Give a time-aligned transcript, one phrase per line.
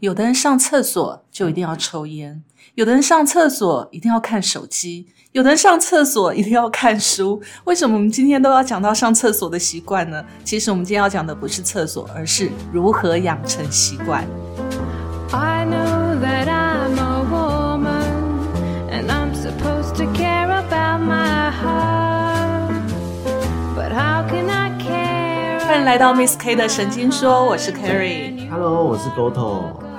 [0.00, 2.42] 有的人上厕所就一定要抽烟，
[2.74, 7.38] 有的人上厕所一定要看手机，有的人上厕所一定要看书。
[7.64, 10.24] 为什么我们今天都要讲到上厕所的习惯呢？
[10.42, 14.26] 其实我们今天要讲的不是厕所，而是如何养成习惯。
[15.32, 18.00] I know that I'm a woman
[18.90, 22.72] and I'm supposed to care about my heart.
[23.76, 25.60] But how can I care?
[25.66, 28.48] 欢迎来到 Miss K 的神经说，我是 Carrie。
[28.48, 29.89] Hello，我是 Goto。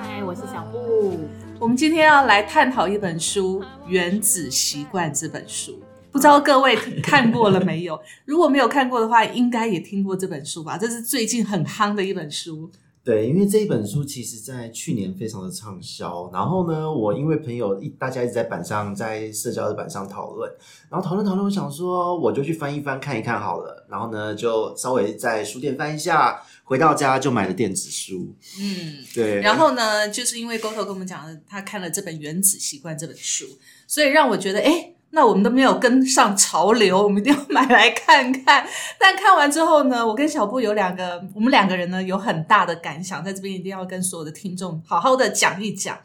[1.62, 5.78] 我们今天要来探讨一本书《原子习惯》这本书，
[6.10, 7.96] 不知道各位看过了没有？
[8.26, 10.76] 如果没有看过的话，应该也听过这本书吧？
[10.76, 12.68] 这是最近很夯的一本书。
[13.04, 20.50] 对，因为这一本书其实在去年非常的畅销，然后呢，我因为朋友一大家一直在板上，在社交的板上讨论，
[20.88, 26.40] 然后讨论讨论，我想说我就去翻一翻看一看好了，然后呢就稍微在书店翻一下，
[26.72, 28.34] 回到家就买了电子书。
[28.58, 33.44] 嗯，对，然后呢，就是因为 Goto 跟我们讲了，他看了这本《原子习惯》这本书，
[33.86, 38.66] 所以让我觉得，哎，那我们都没有跟上潮流，我们一定要买来看看。
[38.98, 45.98] 但看完之后呢，我跟小布有两个，我们两个人呢有很大的感想，在这边一定要跟所有的听众好好的讲一讲。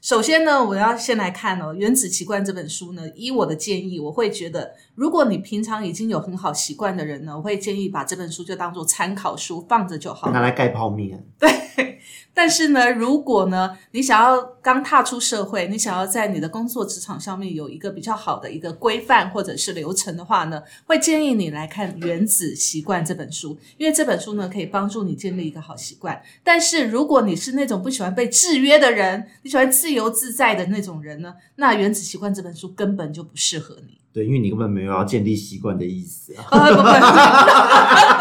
[0.00, 10.30] 首先呢，我要先来看哦，《原子习惯》这本书呢，依我的建议，我会觉得，如果你平常已经有很好习惯的人呢，我会建议把这本书就当做参考书放着就好。
[10.30, 11.26] 拿来盖泡面。
[11.36, 11.98] 对，
[12.38, 26.22] 但是呢，如果呢，你想要刚踏出社会，你想要在你的工作职场上面有一个比较好的一个规范或者是流程的话呢，会建议你来看《原子习惯》这本书，因为这本书呢可以帮助你建立一个好习惯。
[26.44, 33.98] 但是如果你是那种不喜欢被制约的人，你喜欢自由自在的那种人呢，那《原子习惯》这本书根本就不适合你。
[34.12, 36.44] 对，因为你根本没有要建立习惯的意思啊。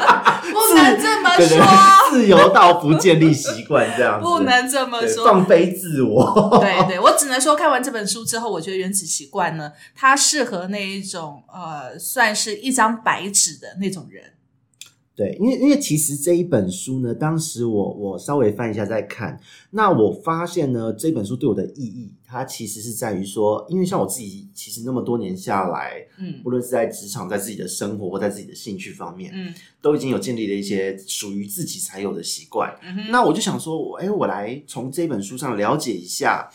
[0.48, 6.58] 啊，不能这么说，对，自由到不建立习惯这样子，不能这么说，放飞自我。
[6.62, 14.34] 对对，我只能说看完这本书之后，我觉得《原子习惯》呢，它适合那一种呃，算是一张白纸的那种人。
[15.18, 19.36] 对，因为因为其实这一本书呢，当时我我稍微翻一下再看，
[19.72, 29.52] 那我发现呢，这本书对我的意义，它其实是在于说，因为像我自己，其实那么多年下来，嗯不论是在职场、在自己的生活或在自己的兴趣方面，嗯
[29.82, 32.72] 都已经有建立了一些属于自己才有的习惯。
[32.84, 36.48] 嗯，那我就想说，我哎，我来从这本书上了解一下。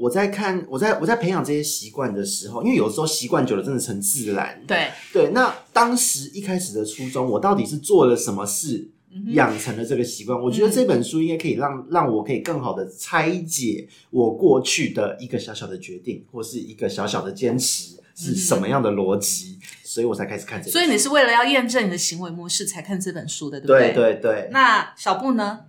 [0.00, 4.58] 我在看，我在我在培养这些习惯的时候，因为有时候习惯久了，真的成自然。
[4.66, 8.88] 对，对，那当时一开始的初衷，我到底是做了什么事，
[9.34, 10.40] 养成了这个习惯？
[10.40, 20.78] 我觉得这本书应该可以让让我可以更好的拆解我过去的一个小小的决定，或是一个小小的坚持是什么样的逻辑，所以我才开始看这本书。
[20.78, 24.14] 所以你是为了要验证你的行为模式才看这本书的，对不对对？
[24.14, 25.66] 对对，那小布呢？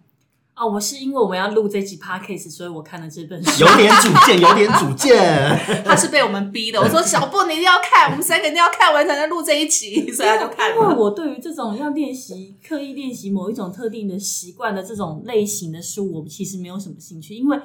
[0.53, 3.65] 哦，我是因为我们要录这集 podcast，所以我看了这本书。
[3.65, 5.17] 有点主见，有点主见。
[5.83, 6.79] 他是被我们逼的。
[6.79, 10.95] 我说小布，你一定要看，我们三个一定要看完才能录这一集，所以他就看因为。
[10.95, 17.59] 我对于这种要练习、刻意练习某一种特定的习惯的这种类型的书，我其实没有什么兴趣，因为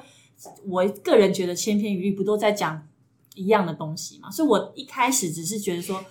[0.65, 2.87] 我个人觉得千篇一律，不都在讲
[3.35, 4.31] 一样的东西嘛？
[4.31, 6.03] 所以我一开始只是觉得说，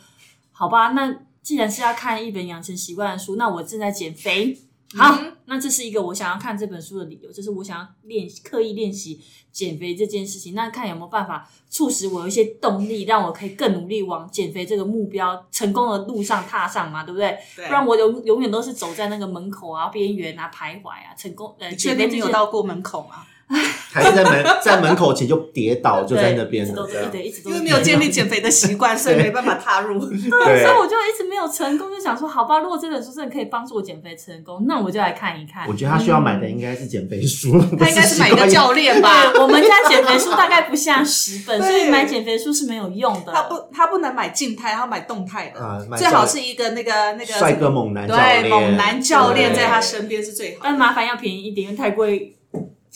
[0.52, 4.56] 好吧，那既然是要看一本养成习惯的书，那我正在减肥。
[4.94, 9.20] 好，嗯那这是一个我想要看这本书的理由，就是我想要练刻意练习
[9.52, 10.54] 减肥这件事情。
[10.54, 17.38] 那看有没有办法促使我有一些动力，让我可以更努力往减肥这个目标成功的路上踏上嘛，对不对？
[17.54, 23.24] 对不然我永永远都是走在那个门口啊、边缘啊、徘徊啊，成功呃，你确定你有到过门口吗？
[23.92, 27.08] 还是在门在门口前就跌倒，就在那边一直都了。
[27.10, 29.98] 对，一直都因为没有建立减肥的习惯，所以没办法踏入。
[30.04, 35.74] 对，所以我就一直没有成功，就想说，好吧，如果这本书真的可以帮助我减肥成功，那我就来看一看我。
[35.74, 39.32] 觉得他需要买的应该是减肥书， 他应该是买一个教练吧？
[39.40, 43.32] 我们家减肥书大概不下十本，所以买减肥书是没有用的。
[43.32, 50.60] 他不，他不能买静态，他要买动态的，啊最好是一个那个那个帅哥猛男教对，猛男教练在他身边是最好的。
[50.64, 52.36] 但麻烦要便宜一点，因为太贵，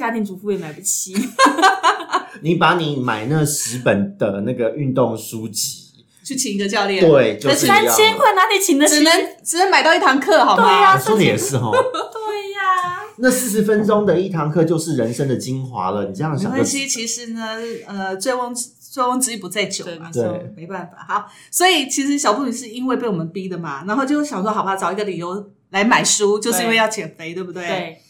[0.00, 1.15] 家庭主妇也买不起。
[2.41, 5.93] 你把你买那十本的那个运动书籍，
[6.25, 8.94] 去请一个教练，对，就是三千块哪里请得起？
[8.94, 9.12] 只能
[9.44, 10.62] 只能买到一堂课，好吗？
[10.64, 16.06] 对啊说的也是哦， 对呀、那四十分钟的一堂课就是人生的精华了。
[16.06, 21.05] 你这样想就没关系，其实呢，呃，醉翁醉翁之意不在酒嘛，对对所以没办法。
[21.06, 27.67] 好，所以其实小布女是因为被我们逼的嘛，然后就想说，好吧，找一个理由来买书，就是因为要减肥，对不对？。
[27.67, 28.00] 对，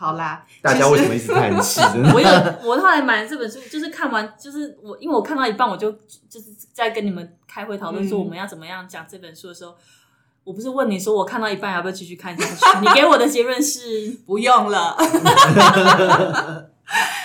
[0.00, 1.78] 好啦，大家为什么一直叹气？
[1.92, 2.26] 真的我有
[2.64, 5.92] 我后来买了这本书，就是看完，就是我因为我看到一半，我就
[6.26, 9.74] 就是在跟你们开会讨论说嗯我们要怎么样讲这本书的时候，
[10.42, 12.80] 我不是问你说我看到一半要不要继续看下去？
[12.80, 14.96] 你给我的结论是，不用了。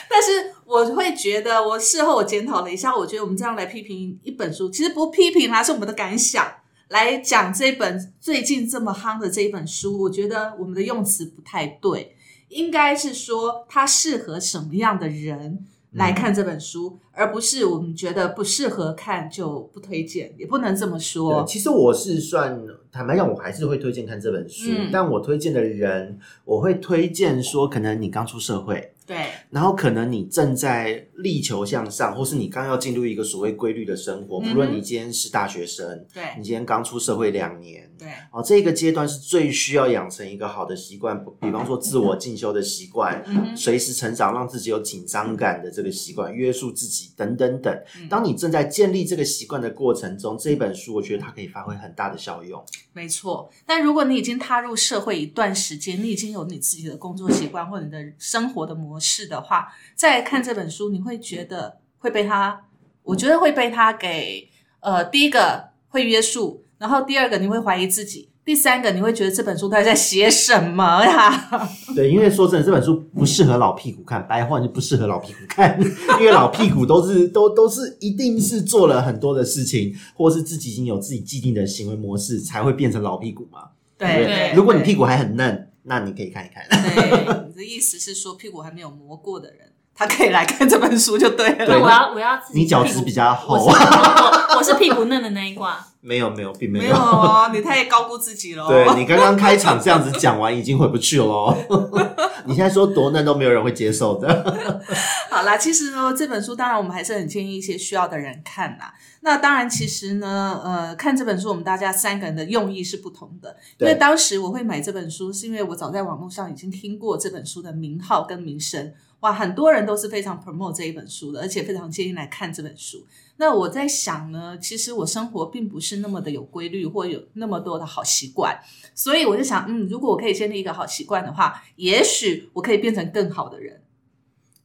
[0.09, 6.45] 但是我会觉得，我事后我检讨了一下，我觉得我们这样来批评一本书，其实不批评啦，是我们的感想。
[6.89, 12.14] 来讲这本最近这么夯的这一本书，我觉得我们的用词不太对，
[12.49, 21.45] 应该是说它适合什么样的人来看这本书，而不是我们觉得不适合看就不推荐，也不能这么对，说。
[21.47, 22.61] 其实我是算
[22.91, 24.89] 坦白讲，我还是会推荐看这本书，嗯。
[24.91, 29.17] 但我推荐的人，我会推荐说，可能你刚出社会，对，
[29.49, 34.49] 然后可能你正在力求向上，或是你刚要进入一个所谓规律的生活，嗯哼。
[34.49, 36.23] 不论你今天是大学生，对。
[36.37, 43.23] 你今天刚出社会两年，对，哦，这个阶段是最需要养成一个好的习惯，比方说自我进修的习惯，
[43.55, 47.73] 随时成长，让自己有紧张感的这个习惯，约束自己等等等。
[47.97, 52.63] 嗯当你正在建立这个习惯的过程中，这一本书我觉得它可以发挥很大的效用。
[52.93, 62.65] 没错，但如果你已经踏入社会一段时间，你已经有你自己的工作习惯或你的生活的模式的话，再看这本书，你会觉得会被它，
[63.03, 64.49] 我觉得会被它给
[64.81, 71.49] 呃，第一个会约束，然后第二个你会怀疑自己，第三个你会觉得这本书到底在写什么呀？
[71.95, 75.79] 对，因为说真的，这本书不适合老屁股看，白话就不适合老屁股看，
[76.19, 83.69] 因为老屁股都是 都都是一定是做了很多的事情，或是自己已经有自己既定的行为模式，才会变成老屁股嘛。
[83.97, 86.67] 对不对，如果你屁股还很嫩，那你可以看一看。
[86.69, 91.65] 对，你的意思是说屁股还没有磨过的人，他可以来看这本书就对了。
[91.65, 95.77] 那我要我要自己你脚趾比较厚我是我我是屁股嫩的那一挂。
[96.01, 98.67] 没有没有，并没没有哦，你太高估自己了。
[98.67, 101.57] 对你刚刚开场这样子讲完，已经回不去了哦。
[102.45, 104.79] 你现在说多嫩都没有人会接受的。
[105.31, 108.93] 好啦，其实呢，这本书当然我们还是很建议一些需要的人看啦。
[109.21, 113.49] 那当然，其实呢，呃，看这本书，我们大家三个人的用意是不同的。
[113.79, 118.93] 因对为当时我会买这本书，是因为我早在网络上已经听过这本书的名号跟名声，
[119.25, 123.03] 哇，很多人都是非常 promote 这一本书的，而且非常建议来看这本书。
[123.37, 128.55] 那我在想呢，其实我生活并不是那么的有规律，或有那么多的好习惯，
[128.93, 133.81] 所以我就想，嗯，如果我可以建立一个好习惯的话，也许我可以变成更好的人，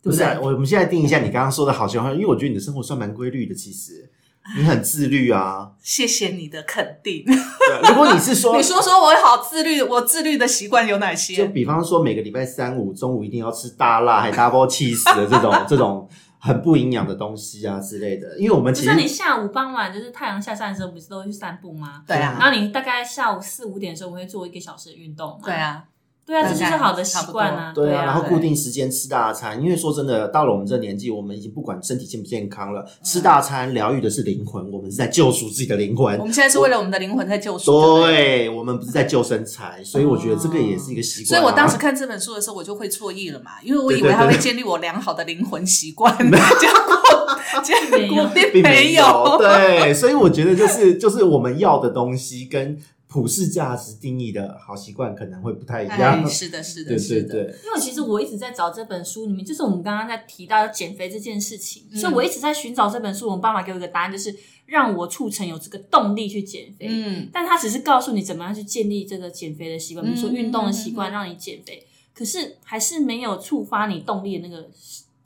[0.02, 0.18] 对不对？
[0.18, 4.10] 不是啊，我们现在定一下你刚刚说的好习惯，因为我觉得你的生活算蛮规律的，其实
[4.56, 5.70] 你很自律啊。
[5.80, 7.24] 谢谢你的肯定。
[7.24, 11.46] 对，如果你是说， 你说说我好自律，我自律的习惯有哪些就？
[11.48, 16.08] 比方说每个礼拜三五中午一定要吃大辣还 double cheese 的这种 这种
[16.38, 22.02] 很不营养的东西啊之类的，因为我们其实是你下午傍晚就是太阳下山的时候，不是都会去散步吗？
[22.06, 25.38] 对啊，然后你大概下午四五点的时候，我们会做一个小时的运动嘛？
[25.44, 25.84] 对，啊，
[26.30, 27.72] 对啊，这就是好的习惯啊。
[27.74, 36.24] 对啊，啊，然后固定时间吃大餐，因为说真的，到了我们这年纪，我们已经不管身体健不健康了，吃大餐疗愈的是灵魂，我们是在救赎自己的灵魂我。
[36.24, 37.72] 们现在是为了我们的灵魂在救赎。
[38.04, 52.78] 对我们不是在救身材，所以我觉得这个也是一个习惯啊、所以我当时看这本书的时候，我就会错意了嘛，因为我以为对对对它会建立我良好的灵魂习惯， 结果结果并并没有，对，所以我觉得就是就是我们要的东西跟
[53.10, 56.28] 普世价值定义的好习惯可能会不太一样哎，。
[56.28, 63.26] 是的，是的，对是的，对对，因为其实我一直在找这本书里面，就是我们刚刚在提到减肥这件事情，嗯所以我一直在寻找这本书。
[63.26, 64.32] 我们爸爸给我一个答案，就是
[64.66, 66.86] 让我促成有这个动力去减肥。
[66.88, 71.84] 嗯，但他只是告诉你怎么样去建立这个减肥的习惯，比如说嗯运动的习嗯惯，让你减肥。
[72.14, 74.68] 可是还是没有触发你动力的那个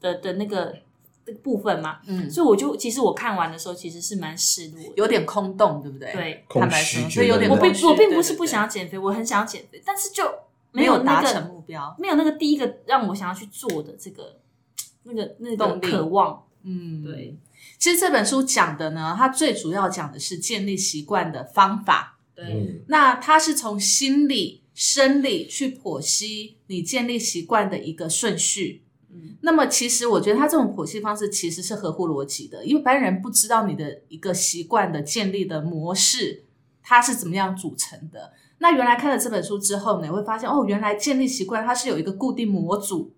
[0.01, 0.75] 的的那个
[1.43, 2.01] 部分嘛。
[2.07, 4.93] 嗯，所以我就其实我看完的时候，其实是蛮失落的。
[4.97, 6.13] 有点空洞，对不对？
[6.13, 10.25] 对，坦白说，所以有点我并我并不是不想要减肥，我很想要减肥，但是就
[10.73, 11.95] 没有那达成目标。
[11.99, 14.39] 没有那个第一个让我想要去做的这个
[15.05, 16.45] 那个那个渴望。
[16.63, 17.37] 嗯，对。
[17.79, 22.19] 其实这本书讲的呢，它最主要讲的是建立习惯的方法。
[22.35, 28.83] 对，嗯，那它是从心理、生理去剖析你建立习惯的一个顺序。
[29.15, 36.45] 嗯，那么其实我觉得他这种剖析方式其实是合乎逻辑的，因为一般人不知道你的一个习惯的建立的模式，
[36.83, 38.33] 它是怎么样组成的。
[38.59, 43.13] 那原来看了这本书之后呢，你会发现哦，原来建立习惯它是有一个固定模组，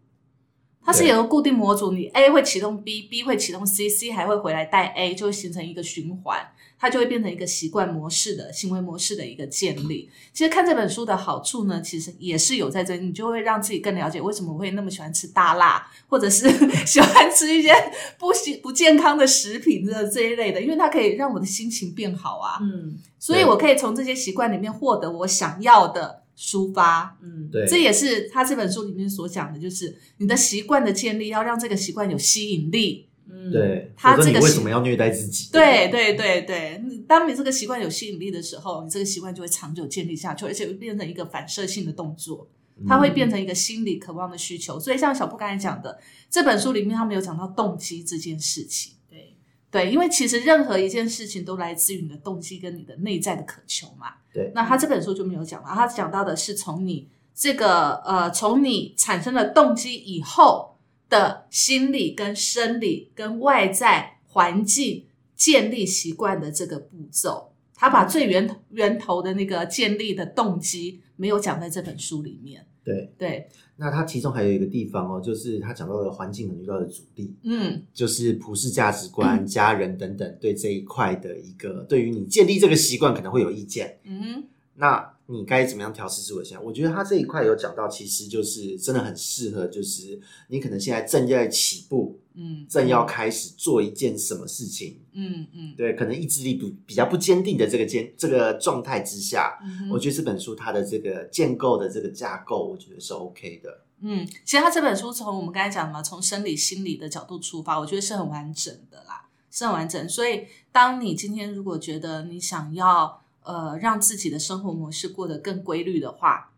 [0.82, 6.48] 它是有个固定模组，你 A 会启动 B，B 会启动 C，C 还会回来带 A，就会形成一个循环。
[6.78, 10.10] 它就会变成一个习惯模式的行为模式的一个建立。
[10.32, 16.48] 其实看这本书的好处呢，其实也是有在这，你就会让自己更了解为什么我会那么喜欢吃大辣，或者是
[16.86, 17.72] 喜欢吃一些
[18.18, 22.58] 不行不健康的食品的这一类的，因为它可以让我的心情变好啊。
[22.60, 27.16] 嗯所以我可以从这些习惯里面获得我想要的抒发。
[27.20, 35.50] 嗯，对，这也是他这本书里面所讲的，就是你的习惯的建立，要让这个习惯有吸引力，嗯，对，他这个为什么要虐待自己？
[35.52, 42.48] 对对对对，当你这个习惯有吸引力的时候，你这个习惯就会长久建立下去，而且会变成一个反射性的动作，
[42.86, 44.78] 它会变成一个心理渴望的需求。
[44.78, 45.98] 所以像小布刚才讲的，
[46.30, 48.94] 这本书里面他们有讲到动机这件事情。
[49.10, 49.36] 对，
[49.70, 54.14] 对，因为其实任何一件事情都来自于你的动机跟你的内在的渴求嘛。
[54.32, 60.75] 对那他这本书就没有讲到，他讲到的是从你这个呃，从你产生了动机以后
[61.08, 67.52] 的心理跟生理跟外在环境建立习惯的这个步骤。
[67.74, 72.66] 他把最源源头的那个建立的动机没有讲在这本书里面。
[72.82, 83.98] 对，对，那他其中还有一个地方哦，就是他讲到了环境可能遇到的阻力，嗯，就是普世价值观、家人等等对这一块的一个，对于你建立这个习惯可能会有意见。
[84.04, 84.44] 嗯哼，
[84.76, 86.64] 那你该怎么样调试自我现象？
[86.64, 103.82] 我觉得他这一块有讲到，其实就是真的很适合，就是你可能现在正在起步，嗯，正要开始做一件什么事情，嗯嗯对，可能意志力不比较不坚定的这个坚这个状态之下，嗯我觉得这本书它的这个建构的这个架构，我觉得是 OK 的。
[104.00, 110.06] 嗯，其实他这本书从我们刚才讲的嘛，从生理、心理的角度出发，我觉得是很完整的啦，是很完整。
[110.06, 116.52] 所以，当你今天如果觉得你想要呃让自己的生活模式过得更规律的话，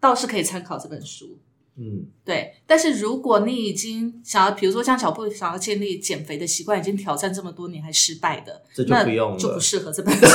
[0.00, 1.38] 倒是可以参考这本书。
[1.74, 10.26] 嗯，对，但是如果你已经想要，比如说像小布想要建立减肥的习惯，已经挑战这么多年还失败的，这就那不用了就不适合这本 书。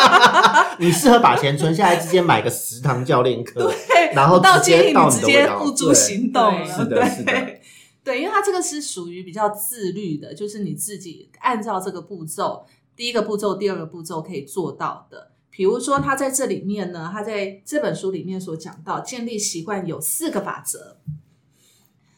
[0.80, 7.60] 你适合把钱存下来，直接买个食堂教练课，对然后到直接到建议你直接付诸行动了，是的是的对
[8.02, 15.32] 对，因为它这个是属于比较自律的，就是你自己按照这个步骤，第一个步骤、第二个步骤可以做到的。
[15.50, 20.98] 比如说，他在这里面呢，他在这本书里面所讲到建立习惯有四个法则。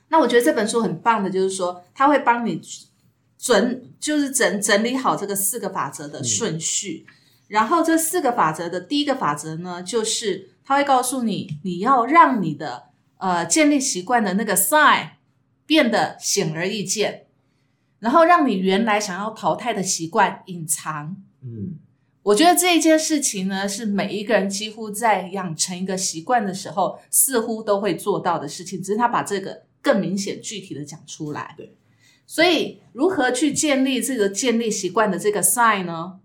[0.08, 2.61] 那我觉得这本书很棒的，就是说他会帮你
[3.38, 7.06] 准，就是整整理好这个四个法则的顺序。
[7.47, 15.11] 然后这四个法则的第一个法则呢，就是他会告诉你，你要让你的呃建立习惯的那个 sign
[15.64, 17.27] 变得显而易见，
[18.00, 21.17] 然后让你原来想要淘汰的习惯隐藏。
[21.43, 21.78] 嗯，
[22.23, 31.55] 我觉得这一件事情呢，是每一个人几乎在养成一个习惯的时候，似乎都会做到的事情，只是他把这个更明显、具体的讲出来。
[31.57, 31.76] 对，
[32.26, 36.21] 所以如何去建立这个建立习惯的这个 sign 呢？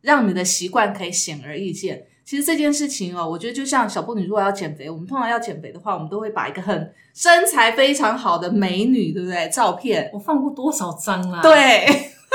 [0.00, 2.06] 让你的习惯可以显而易见。
[2.32, 9.50] 其实这件事情哦，我觉得就像小布女如果要减肥，我们通常要减肥的话，我们都会把一个很身材非常好的美女，对不对？
[9.50, 11.86] 照片，我放过多少张啦？，对，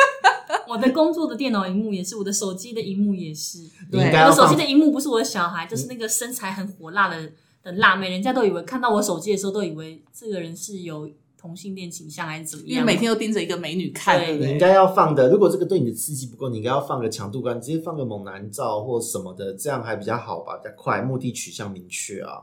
[0.70, 3.58] 我的工作的电脑荧幕也是，我的手机的荧幕也是。
[3.92, 7.32] 对我手机的荧幕不是我的小孩，就是那个身材很火辣的
[7.64, 11.10] 的辣妹，人家都以为看到我手机的时候，都以为这个人是有
[11.48, 12.74] 同性恋倾向还是怎么样？
[12.74, 14.22] 因为每天都盯着一个美女看？
[14.40, 22.42] 你应该要放的，如果这个对你的刺激不够，你应该要放个强度关，直接放个猛男照或什么的，这样还比较好吧，比较快，目的取向明确啊。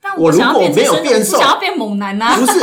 [0.00, 2.60] 但我如想要果没有变瘦我想要变猛男呐、不是，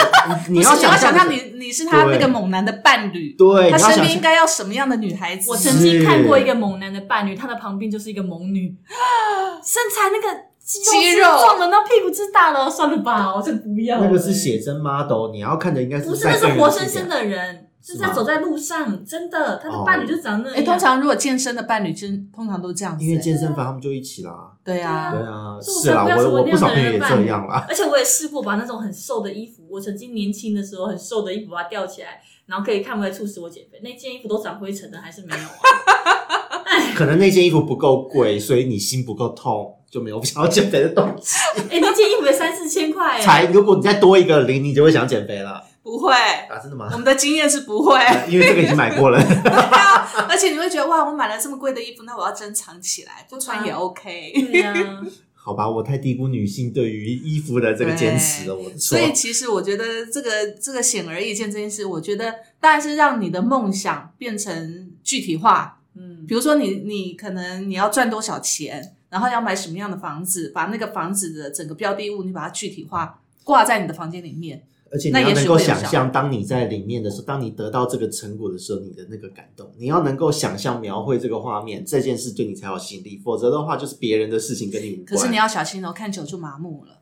[0.52, 5.50] 你不是要想你要想象象你你是他那个猛男的伴侣，对，他身边应该要什么样的女孩子？
[5.50, 8.76] 我曾经看过一个猛男的伴侣，他的旁边就是一个猛女，
[9.66, 14.00] 身材那个肌肌肉壮的，那屁股之大了，算了吧， 我这不要。
[14.00, 20.58] 那个是写真 model，你要看的应该是不是，那是活生生的人，是在走在路上，真的，他的哦伴侣就长那样。
[20.58, 24.32] 哎，通常如果健身的伴侣，真通常都这样子，因为健身房他们就一起啦。
[24.64, 27.66] 对啊，对啊，所以我是啦，才不要成为我我不少那样朋友也的人伴侣这样啦。
[27.68, 33.82] 而且我也试过把那种很瘦的衣服，我曾经年轻的时候很瘦的衣服把它吊起来，然后可以看不出来促使我减肥。
[33.84, 35.91] 那件衣服都长灰尘了，还是没有啊？
[36.96, 41.36] 可能那件衣服不够贵，所以你心不够痛，就没有想要减肥的动机。
[41.70, 43.22] 哎、那件衣服也三四千块哎。
[43.22, 46.60] 才如果你再多一个零，你就会想减肥了不会，啊？
[46.62, 46.96] 真的吗我？
[46.96, 48.00] 们的经验是不会。
[48.30, 49.20] 因为这个已经买过了。
[50.30, 54.32] 而且你会觉得哇，我买了这么贵的衣服，那我要珍藏起来，不穿也 OK。
[54.52, 54.74] 对呀、
[55.34, 59.00] 好吧，我太低估女性对于衣服的这个坚持了，我的错所。
[59.00, 65.80] 以其实我觉得这个这个显而易见这件事，我觉得当然是让你的梦想变成具体化。
[65.96, 74.64] 嗯，比如说你你可能你要赚多少钱，然后要买什么样的房子，把那个房子的整个标的物你把它具体化，挂在你的房间里面。
[74.94, 83.18] 而且你那也要能够想象，当你在里面的时候，当你得到这个成果的时候，你的那个感动，你要能够想象描绘这个画面，这件事对你才有吸引力。
[83.24, 85.06] 否则的话，就是别人的事情跟你无关。
[85.06, 87.00] 可是你要小心哦，看久就麻木了，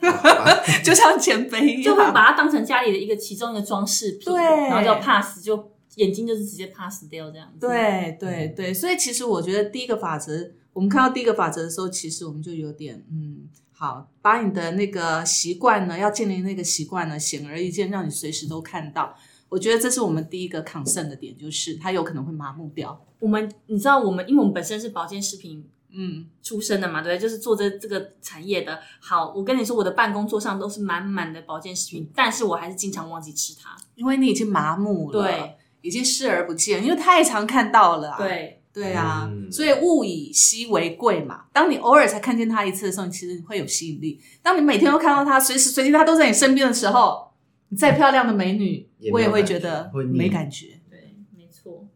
[0.82, 2.14] 就像减肥一样就会样。
[2.14, 19.16] 把它当成家里的一个其中一个装饰品，对然后就 pass 就眼睛就是直接 pass 掉这样子。，对对对，所以其实我觉得第一个法则，我们看到第一个法则的时候，其实我们就有点嗯，好，把你的那个习惯呢，要建立那个习惯呢，显而易见，让你随时都看到。
[19.48, 23.06] 我我觉得这是我们第一个 concern 的点，就是它有可能会麻木掉。
[23.20, 27.16] 我们你知道我们，因为我们本身是保健食品嗯，出身的嘛，对？
[27.16, 28.80] 就是做这这个产业的。
[28.98, 33.76] 好，我跟你说，我的办公桌上都是满满的保健食品，但是我还是经常忘记吃它。
[33.94, 38.16] 因为你已经麻木了，对，已经视而不见，因为太常看到了、啊。
[38.18, 41.44] 对，对啊，嗯所以物以稀为贵嘛。
[41.52, 47.28] 当你偶尔才看见它一次的时候，你其实会有吸引力；当你每天都看到它，随时随地它都在你身边的时候，
[47.68, 50.80] 你再漂亮的美女，我也会觉觉得没感觉。
[50.90, 51.86] 对，没错。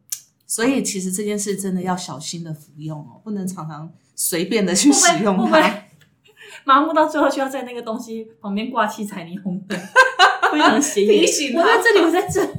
[0.46, 5.84] 所以其实这件事真的要小心的服用哦，不能常常随便的去使用它。
[6.64, 9.78] 麻木到最后需要在那个东西旁边挂七彩霓虹灯，
[10.52, 11.20] 非常显眼。
[11.20, 12.50] 提醒他我在这里，我在这里，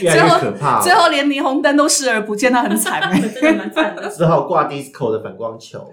[0.00, 0.82] 越来越可怕了。
[0.82, 4.08] 最后连霓虹灯都视而不见，那很惨欸 真的蛮惨的。
[4.10, 5.90] 只好挂 disco 的反光球。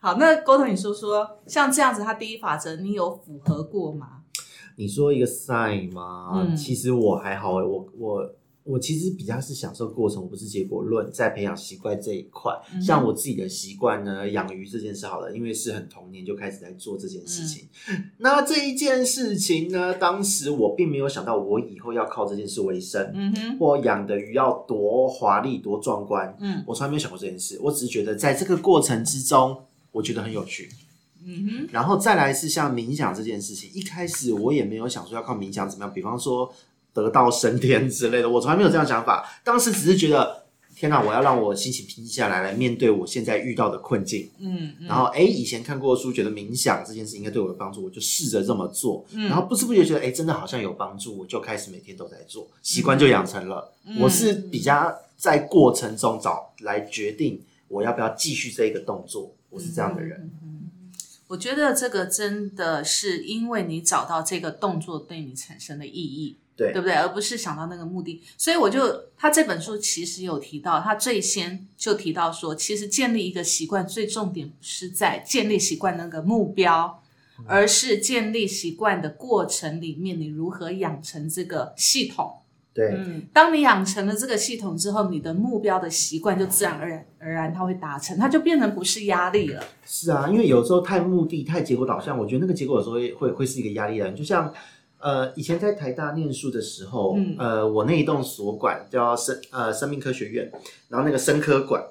[0.00, 4.06] 好，那沟通你说说，像这样子，它第一法则你有符合过吗？
[4.76, 6.30] 你说一个 sign 吗？
[6.34, 8.30] 嗯其实我还好欸，我我
[8.68, 12.52] 我其实比较是享受过程，我不是结果论，在培养习惯这一块。
[12.74, 17.66] 嗯像我自己的习惯呢，养鱼这件事好了，因为是很童年就开始在做这件事情。
[17.88, 26.36] 嗯那这一件事情呢，当时我并没有想到我以后要靠这件事为生，嗯哼，或养的鱼要多华丽、多壮观。
[26.38, 30.68] 嗯我从来没有想过这件事，我只是觉得在这个过程之中，我觉得很有趣。
[31.24, 36.50] 嗯哼，然后再来是像冥想这件事情，一开始我也没有想说要靠冥想怎么样，比方说
[36.92, 39.28] 得道升天之类的，我从来没有这样想法。
[39.44, 44.30] 当时只是觉得，天哪，我要让我心情平静下来，来面对我现在遇到的困境。
[44.38, 49.04] 嗯嗯，然后，哎，以前看过书，觉得冥想这件事应该对我有帮助，我就试着这么做。
[49.12, 53.72] 嗯然后不知不觉觉得，哎，真的好像有帮助，我就开始每天都在做，习惯就养成了。
[53.86, 60.30] 嗯我是比较在过程中找来决定我要不要继续这一个动作，我是这样的人。
[60.42, 60.70] 嗯
[61.28, 66.92] 我觉得这个真的是因为你找到这个动作对你产生的意义，对对不对？
[66.94, 68.20] 而不是想到那个目的。
[68.36, 68.80] 所以我就
[69.16, 77.00] 他这本书其实有提到，他最先就提到说，其实建立一个习惯，最重点不是在建立习惯那个目标，
[77.46, 82.34] 而是建立习惯的过程里面，你如何养成这个系统。
[82.74, 89.64] 对，嗯，当你养成了这个系统之后，你的目标的习惯就自然而然而然它会达成，它就变成不是压力了。
[89.84, 94.14] 是啊，因为有时候太目的、太结果导向，我觉得那个结果有时候会会会是一个压力来源。
[94.14, 94.52] 就像
[95.00, 97.36] 呃，以前在台大念书的时候，嗯。
[97.38, 100.50] 呃，我那一栋所管叫生呃生命科学院，
[100.88, 101.82] 然后那个生科馆，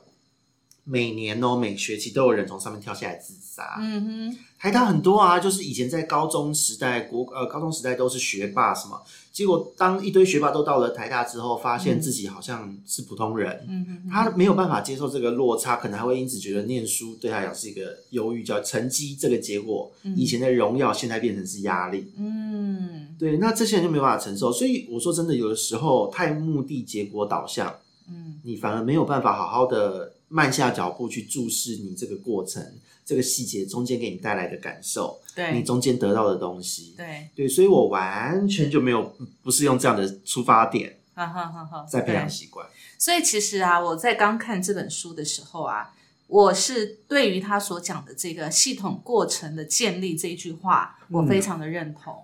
[0.90, 3.76] 每年哦每学期都有人从上面跳下来自杀。
[3.80, 9.02] 嗯哼，台大很多啊，就是以前在高中时代，国呃高中时代都是学霸什么，
[9.34, 22.14] 结果当一堆学霸都到了台大之后，发现自己好像是普通人，嗯哼，他没有办法接受这个落差，可能还会因此觉得念书对他来讲是一个忧郁，叫成绩这个结果，以前的荣耀现在变成是压力。
[22.18, 24.54] 嗯对，那这些人就没有办法承受。
[24.54, 27.76] 所以我说真的，有的时候太目的结果导向，
[28.08, 32.64] 嗯你反而没有办法好好的慢下脚步去注视你这个过程、
[33.06, 36.94] 这个细节中间给你带来的感受，对你中间得到的东西。
[36.98, 42.68] 对，对，所以我完全就没有不是用这样的出发点 哈哈哈哈，在培养习惯。
[43.00, 45.94] 所以其实啊，我在刚看这本书的时候啊，
[46.28, 52.24] 我是对于他所讲的这个系统过程的建立这一句话，我非常的认同。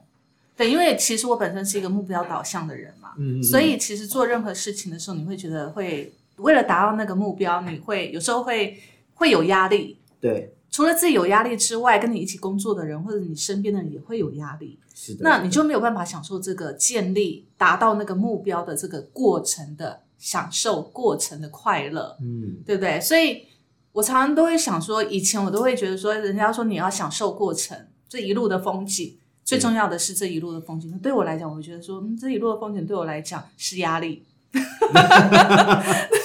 [0.56, 8.80] 对，因为其实我本身是一个目标导向的人嘛，嗯，所以其实做任何事情的时候，你会觉得会为了达到那个目标，你会有时候会
[9.14, 10.00] 会有压力。
[10.20, 14.80] 对，除了自己有压力之外，跟你一起工作的人或者你身边的人也会有压力。
[14.96, 15.20] 是的。
[15.22, 23.02] 那你就没有办法享受这个建立、达到那个目标的这个过程的享受过程的快乐，嗯，对不对？
[23.02, 23.46] 所以
[23.92, 30.98] 我常常都会想说，以前我都会觉得说，人家说你要享受过程，这一路的风景，最重要的是这一路的风景。
[31.00, 34.24] 对我来讲，我觉得说，嗯，这一路的风景对我来讲是压力。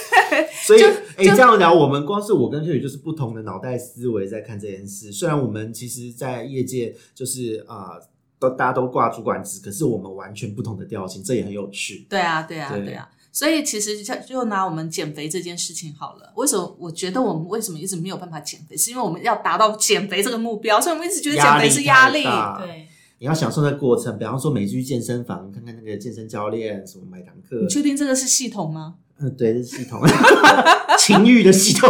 [0.68, 5.10] 所以，就哎、这样聊，我们光是我跟秀宇就是不同的脑袋思维在看这件事。
[5.10, 8.08] 虽然我们其实，在业界就是啊、呃
[8.40, 12.06] 都大家都挂主管职，可是我们完全不同的调性，这也很有趣。
[12.08, 13.10] 对啊，对啊，对对啊。
[13.32, 22.22] 所以其实就就拿我们减肥这件事情好了，为什么我觉得我们为什么一直没有办法减肥，是因为我们要达到减肥这个目标，所以我们一直觉得减肥是压力。
[22.22, 22.86] 对，
[23.18, 28.94] 你要享受那过程，比方说每次去健身房看看那个健身教练，什么买堂课你，确定这个是系统吗？
[29.20, 30.00] 嗯，对，这是系统，
[30.98, 31.88] 情欲的系统，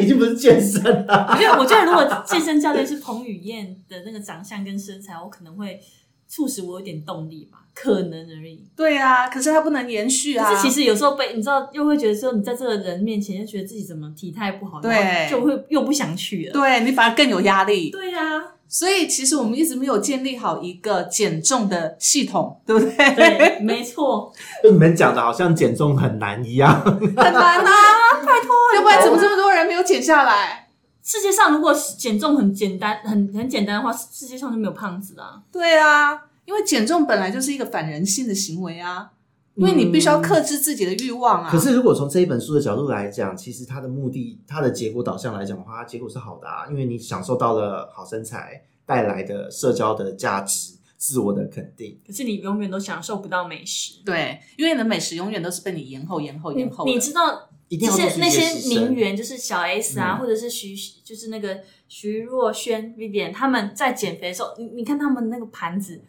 [0.00, 1.26] 已经不是健身了。
[1.30, 5.78] 我觉得，我觉得如果健身教练是彭于晏的那个长相跟身材，我可能会
[6.26, 8.64] 促使我有点动力吧，可能而已。
[8.74, 10.48] 对啊，可是他不能延续啊。
[10.48, 16.52] 可是其实有时候被你知道，又会觉得说你在这个人面前，就觉得自己怎么体态不好，对然后就会又不想去了。
[16.54, 17.90] 对你反而更有压力。
[17.90, 23.14] 对啊，所以其实我们一直没有建立好一个减重的系统，对不对？
[23.14, 24.32] 对，没错，
[24.64, 26.82] 就你们讲的好像减重很难一样。
[26.82, 27.62] 很难啊，
[28.26, 30.70] 拜托，要不然怎么这么多人没有减下来？
[31.04, 35.40] 世界上如果减重很简单、很很简单的话，世界上就没有胖子啊。
[35.52, 39.10] 对啊，因为减重本来就是一个反人性的行为啊，
[39.54, 41.50] 因为你必须要克制自己的欲望啊。
[41.50, 51.98] 可是如果从这一本书的角度来讲，其实它的目的、它的结果导向来讲的话，它结果是好的啊，因为你享受到了好身材带来的社交的价值、自我的肯定。
[52.06, 54.02] 可是你永远都享受不到美食。
[54.04, 56.90] 对，因为你的美食永远都是被你延后、延后、延后的。
[56.90, 66.02] 你知道一定就是那些名媛，就是小 S 啊，嗯或者是徐，就是那个徐若瑄、Vivian，他们在减肥的时候，你你看他们那个盘子，一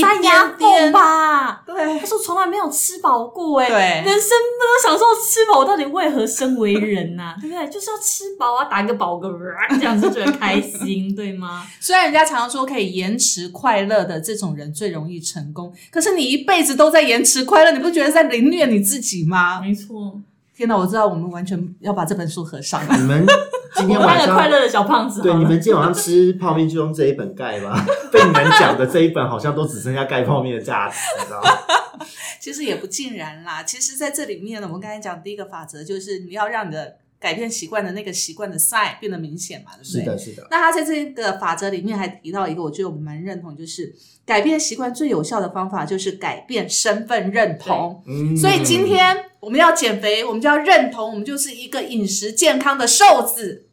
[0.00, 1.62] 塞牙点点缝吧。
[1.66, 7.68] 对他说从来没有吃饱过哎、对人生不能享受吃饱，我到底为何生为人呐、 对不对？
[7.68, 9.30] 就是要吃饱啊，打个饱嗝，
[9.78, 11.66] 这样子就觉得开心，对吗？
[11.80, 19.60] 虽然人家常常说可以延迟快乐的这种人最容易成功，可是你一辈子都在延迟快乐，你不觉得在凌虐你自己吗？
[19.60, 20.18] 没错，
[20.56, 22.82] 天哪，我知道我们完全要把这本书合上。
[22.98, 23.26] 你们
[23.74, 27.84] 今天我晚上快乐的小胖子对，你们今天晚上吃泡面就用这一本盖吧。
[28.12, 31.50] 被你们讲的这一本好像都只剩下盖泡面的价值，你知道吗？
[32.40, 33.62] 其实也不尽然啦。
[33.62, 40.00] 其实，在这里面呢，我们刚才讲第一个法则就是你要让你的改变习惯的那个习惯的 sign 变得明显嘛，对不对？
[40.00, 43.94] 是的，是的，那他在这个法则里面还提到一个，我觉得我们蛮认同，就是
[44.26, 48.02] 改变习惯最有效的方法就是改变身份认同。
[48.08, 53.66] 嗯所以今天我们要减肥，我们就要认同我们就是一个饮食健康的瘦子，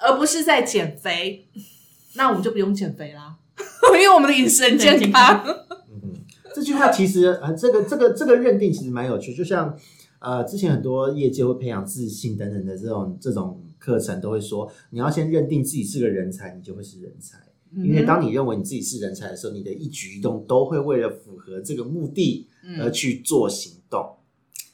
[0.00, 1.46] 而不是在减肥。
[2.16, 3.36] 那我们就不用减肥啦，
[3.94, 5.44] 因为我们的饮食很健康。
[5.90, 6.14] 嗯，
[6.54, 9.76] 这句话其实呃，这个这个这个认定其实蛮有趣，就像
[10.24, 17.38] 呃，之前很多业界会培养自信等等的这种这种课程，都会说你要先认定自己是个人才，你就会是人才。
[17.76, 24.16] 因为当你认为你自己是人才的时候，你的一举一动都会为了符合这个目的而去做行动。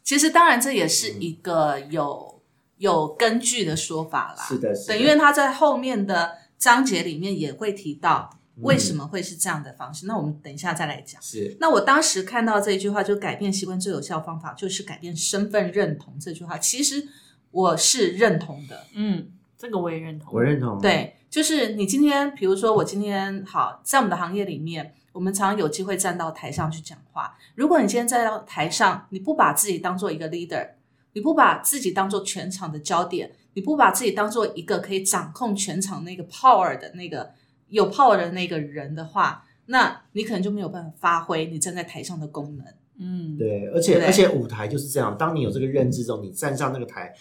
[0.05, 2.43] 其实当然这也是一个有
[2.77, 4.45] 有根据的说法啦。
[4.45, 10.07] 是的，是的，对，因为他在后面的章节里面也会提到为什么会是这样的方式。
[10.07, 11.21] 那我们等一下再来讲。
[11.23, 17.09] 是那我当时看到这一句话，就改变习惯最有效方法就是改变身份认同这句话，其实
[17.51, 18.87] 我是认同的。
[18.95, 20.33] 嗯，这个我也认同。
[20.33, 27.37] 我认同。，对，就是你今天，比如说我今天好，在我们的行业里面，我们常常有机会站到台上去讲话。
[27.55, 30.69] 如果你今天站到台上，你不把自己当做一个 leader，
[31.13, 37.33] 你不把自己当做全场的焦点，你不把自己当做一个可以掌控全场那个 power 的那个
[37.71, 42.67] 有 power 的那个人的话，那你可能就没有办法发挥你站在台上的功能。
[42.99, 47.15] 嗯，对，而且而且舞台就是这样，当你有这个认知之后，你站上那个台，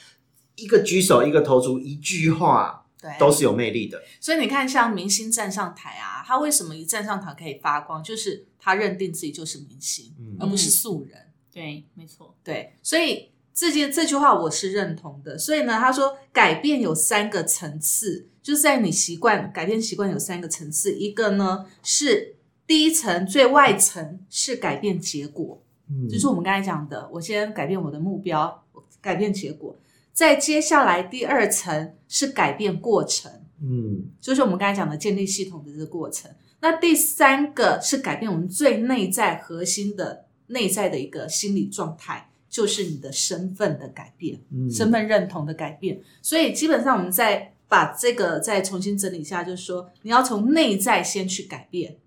[0.55, 4.01] 一个举手，一个投足，一句话，对，都是有魅力的。
[4.19, 8.03] 所以你看，像明星站上台啊，他为什么一站上台可以发光？
[8.03, 11.17] 就是他认定自己就是明星，嗯而不是素人。
[11.53, 12.35] 对，没错。
[12.43, 15.37] 对，所以这件这句话我是认同的。
[15.37, 28.63] 所以呢，他说改变有三个层次，就是在你习惯改变习惯有三个层次，一个呢是第一层最外层是改变结果，嗯，就是我们刚才讲的，我先改变我的目标，
[29.01, 29.77] 改变结果。
[30.13, 33.29] 再接下来第二层是改变过程，
[33.61, 36.31] 嗯就是我们刚才讲的建立系统的这个过程。
[36.61, 46.01] 那第三个是改变我们最内在核心的内在的一个心理状态，就是你的身份的改变，嗯，身份认同的改变。
[46.21, 51.97] 所以基本上我们再把这个再重新整理一下，就是说你要从内在先去改变，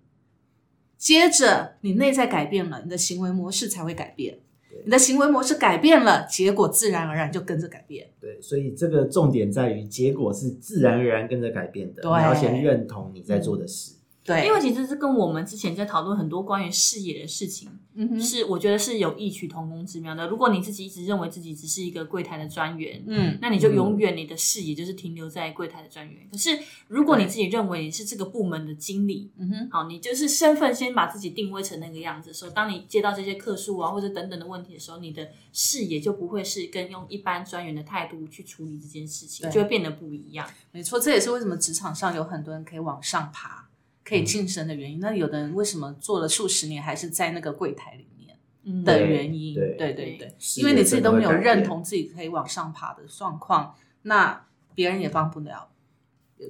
[0.97, 4.39] 接着你内在改变了，你的行为模式才会改变。
[4.85, 8.09] 你的行为模式改变了，结果自然而然就跟着改变。
[8.19, 12.01] 对，所以这个重点在于结果是自然而然跟着改变的。
[12.01, 13.93] 对你要先认同你在做的事。
[14.23, 20.27] 对，因为其实是跟我们之前在讨论很多关于视野的事情，嗯哼，是我觉得是有异曲同工之妙的。
[20.27, 26.25] 如果你自己一直认为自己只是一个柜台的专员，嗯，那你就永远你的视野就是停留在柜台的专员。
[26.31, 26.57] 可是
[26.87, 40.49] 如果你自己认为你是这个部门的经理，嗯哼，好，你就是身份先把自己定位成那个样子的时候，当你接到这些客诉啊或者等等的问题的时候，你的视野就不会是跟用一般专员的态度去处理这件事情，就会变得不一样。
[40.71, 43.67] 没错，这也是为什么职场上有很多人可以往上爬、
[44.03, 44.99] 可以晋升的原因。
[44.99, 49.53] 那有的人为什么做了数十年还是在那个柜台里面嗯，的原因？
[49.53, 55.69] 对对对对因为你自己都没有认同自己可以往上爬的状况，那别人也帮不了，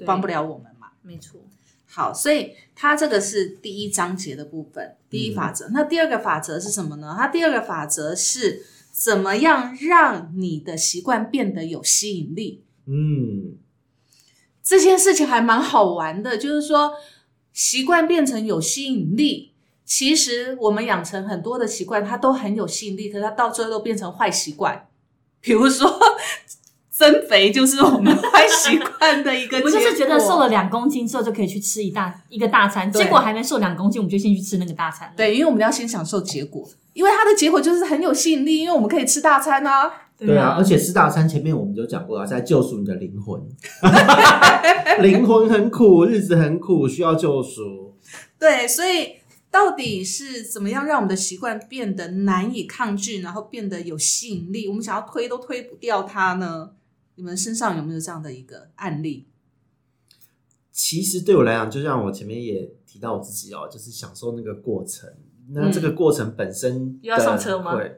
[0.06, 0.92] 帮不了我们嘛。
[1.02, 1.42] 没错。
[1.86, 5.70] 好，所以它这个是第一章节的部分，第一法则。
[5.70, 7.16] 那第二个法则是什么呢？
[7.16, 12.64] 它第二个法则是怎么样让你的习惯变得有吸引力。
[12.88, 13.58] 嗯，
[14.64, 16.94] 这件事情还蛮好玩的，就是说
[17.54, 19.52] 习惯变成有吸引力。
[19.86, 24.88] 其实我们养成很多的习惯，它都很有吸引力，可是它到最后都变成坏习惯。
[25.42, 26.00] 比如说
[26.90, 29.70] 增肥，就是我们坏习惯的一个结 我。
[29.70, 35.14] 就是觉得瘦了两公斤之后就可以去吃一大一个大餐，对结果还没瘦两公斤，我们就先去吃那个大餐了。
[35.18, 39.92] 对，因为我们要先享受结果，因为它的结果就是很有吸引力，因为我们可以吃大餐啊。
[40.26, 43.42] 对啊，而且四大餐前面我们就讲过了，在救赎你的灵魂，
[45.02, 47.98] 灵魂很苦，日子很苦，需要救赎。
[48.40, 49.18] 对，所以
[49.52, 54.68] 到底是怎么样让我们的习惯变得难以抗拒，然后变得有吸引力？
[54.68, 56.72] 我们想要推都推不掉它呢？
[57.16, 59.28] 你们身上有没有这样的一个案例？
[60.72, 65.10] 其实对我来讲，就像我前面也提到我自己哦，就是享受那个过程。
[65.52, 67.98] 那这个过程本身又要上车吗对，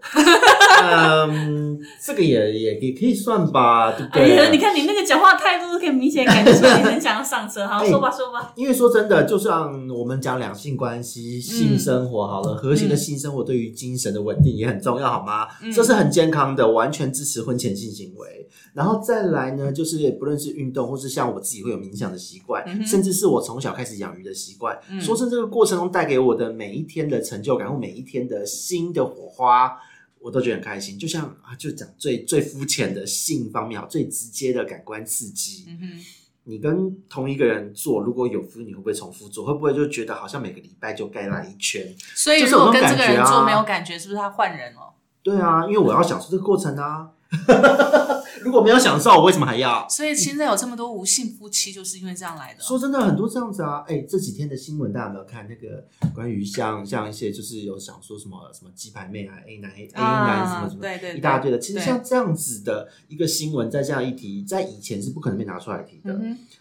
[0.83, 4.23] 嗯，这个也也也可以算吧，对不对？
[4.23, 7.65] 哎呀，你看你那个讲话态度，都可以明显感觉出来你很想要上车。
[7.67, 8.51] 好，哎说吧说吧。
[8.55, 15.47] 因为说真的，就像我们讲两性关系、性生活好了，和谐的性生活对于精神的稳定也很重要，好吗？
[15.73, 18.47] 这是很健康的，完全支持婚前性行为。
[18.73, 24.77] 然后再来呢，就是不论是运动，或是像我自己会有冥想的习惯，甚至是我从小开始养鱼的习惯。
[24.99, 29.79] 说真，这个过程中带给我的每一天的成就感，或每一天的新的火花。
[30.19, 35.65] 我都觉得很开心，就像啊，就讲最最肤浅的性方面，好，最直接的感官刺激。
[35.67, 36.05] 嗯哼，
[36.45, 39.45] 你跟同一个人做，如果有 feel，你会不会重复做？
[39.45, 41.95] 会不会就觉得好像每个礼拜就该来一圈？
[42.15, 44.95] 所以就是有那如果跟这个人做没有感觉，是不是他换人了？
[45.21, 47.11] 对啊，因为我要享受这个过程啊。
[48.41, 49.87] 如果没有享受，我为什么还要？
[49.89, 52.61] 所以现在有这么多无性夫妻，就是因为这样来的。
[52.61, 53.83] 说真的，很多这样子啊。
[53.87, 55.47] 哎、这几天的新闻大家有没有看？
[55.47, 61.57] 那个关于像像一些就是有想说什么什么鸡排妹啊，A 男 A 男什么什么，对对对一大堆的。
[61.57, 66.15] 其实像这样子的一个新闻，在这样一提，在以前是不可能被拿出来提的。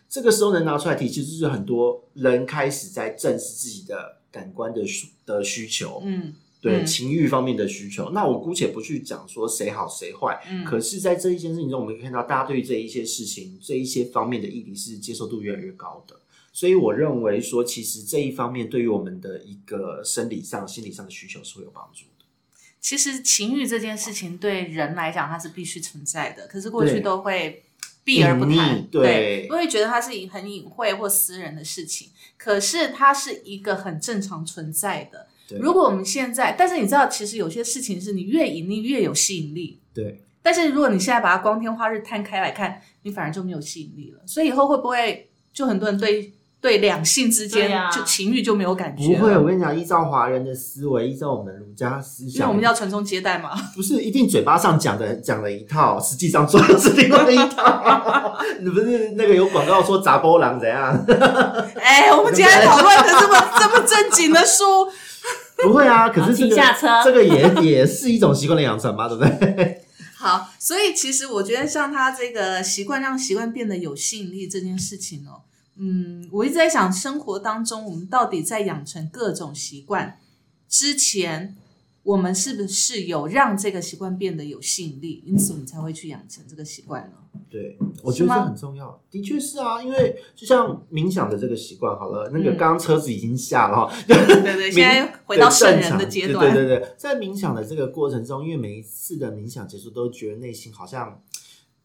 [0.09, 6.33] 这个时候能拿出来提，其实就是很多人开始在正视自己的感官的需的需求，嗯
[6.65, 8.11] 对、嗯情欲方面的需求。
[8.11, 16.17] 那我姑且不去讲说谁好谁坏，嗯，可是，在这一件事情中，我们可以看到大家对于这一些事情、这一些方面的议题是接受度越来越高的。
[16.55, 22.25] 所以，我认为说，其实这一方面对于我们的一个生理上、心理上的需求是会有帮助的。
[22.81, 27.63] 其实情欲这件事情对人来讲，它是必须存在的，可是过去都会
[28.05, 32.09] 避而不谈匿，对因为觉得它是很隐晦或私人的事情。
[32.39, 35.27] 可是它是一个很正常存在的。
[35.49, 39.81] 对如果我们现在，但是你知道，其实有些事情是你越隐匿越有吸引力。
[39.93, 44.21] 对，但是如果你现在把它光天化日摊开来看，你反而就没有吸引力了。
[44.27, 49.19] 所以以后会不会就很多人对对两性之间、啊就情欲就没有感觉了？
[49.19, 49.37] 不会。
[49.37, 53.51] 我跟你讲，依照华人的思维，依照我们儒家思因为想，我们要传宗接代嘛。
[53.77, 58.39] 不是一定嘴巴上讲的讲了一套，实际上做的是另外一套。
[58.61, 61.05] 你不是那个有广告说砸波浪怎样？
[61.77, 64.65] 哎，我们今天讨论的这么这么正经的书，
[65.65, 69.81] 不会啊， 可是这个请下车这个也 也是一种习惯的养成嘛，对不对？
[70.17, 75.43] 好，所以其实我觉得像他这个习惯让习惯变得有吸引力这件事情哦，
[75.77, 80.19] 嗯，我一直在想，生活当中我们到底在养成各种习惯
[80.69, 81.55] 之前，
[82.05, 87.17] 我们是不是有让这个习惯变得有吸引力，因此我们才会去养成这个习惯呢？
[87.51, 89.01] 对，我觉得这很重要。
[89.11, 101.23] 的确是啊，因为就像冥想的这个习惯，好了，那个嗯刚刚车子已经下了哈， 对对，现在回到圣人的阶段，对对对对，在冥想的这个过程中，因为每一次的冥想结束，都觉得内心好像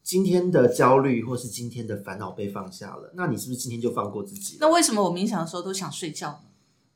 [0.04, 3.14] 今天的焦虑或是今天的烦恼被放下了。
[3.16, 4.58] 那你是不是今天就放过自己？
[4.60, 6.49] 那为什么我冥想的时候都想睡觉呢？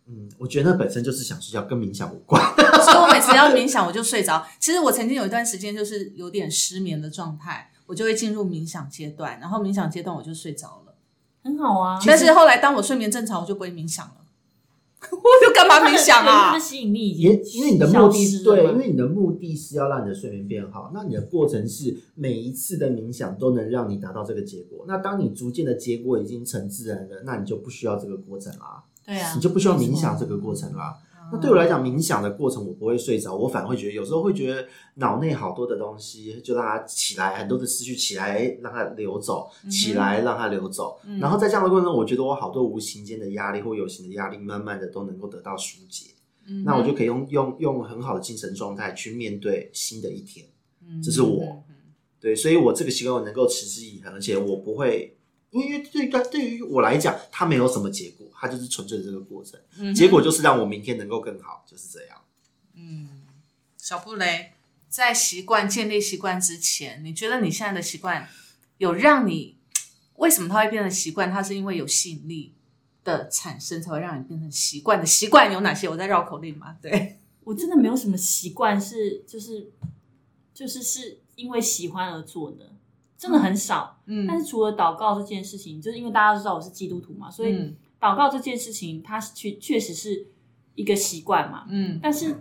[0.08, 2.42] 嗯，我觉得那本身就是想睡觉，跟冥想无关。
[2.84, 4.46] 所以我每次要冥想，我就睡着。
[4.60, 10.96] 其实我曾经有一段时间就是有点失眠的状态，我就会进入冥想阶段，然后冥想阶段我就睡着了。
[11.44, 12.00] 很好啊。
[12.06, 14.16] 但是后来当我睡眠正常，我就不会冥想了。
[15.12, 16.58] 我就干嘛冥想啊？
[16.58, 24.86] 吸引力已也经因为你的目消的对，失了嘛因为你的目的是要让你的睡眠变好，那你的过程是每一次的冥想都能让你达到这个结果。
[24.88, 30.98] 那当你逐渐的结果已经成自然了，那你就不需要这个过程啦，对啊你，就不需要冥想这个过程啦。
[31.32, 41.00] 那对我来讲，冥想的过程我不会睡着，我反而会觉得有时候会觉得脑内好多的东西，就让它起来，很多的思绪起来，让它流走，起来让它流走。
[41.06, 46.12] 嗯然后在这样的过程中，我觉得我好多无形间的压力或有形的压力，慢慢的都能够得到疏解。
[46.46, 50.46] 嗯那我就可以用用用很好的精神状态去面对新的一天。
[50.86, 51.63] 嗯这是我
[52.20, 55.18] 对，所以我这个习惯我能够持之以恒，而且我不会，
[55.62, 62.22] 因为对于对于我来讲，它没有什么结果，它就是纯粹的这个过程，嗯结果就是让我明天能够更好，就是这样。
[62.76, 63.22] 嗯
[63.78, 64.54] 小布雷
[64.89, 68.28] 在习惯建立习惯之前，你觉得你现在的习惯
[68.78, 69.58] 有让你
[70.16, 71.32] 为什么它会变成习惯？
[71.32, 72.54] 它是因为有吸引力
[73.04, 75.06] 的产生，才会让你变成习惯的。
[75.06, 75.89] 习惯有哪些？
[75.89, 76.78] 我在绕口令嘛？
[76.82, 79.72] 对，我真的没有什么习惯是就是
[80.54, 82.72] 就是是因为喜欢而做的，
[83.17, 83.97] 真的很少。
[84.06, 90.28] 嗯但是除了祷告这件事情，就是因为大家都知道我是基督徒嘛，所以嗯祷告这件事情，它是确确实是
[90.76, 91.65] 一个习惯嘛。
[91.69, 92.36] 嗯但是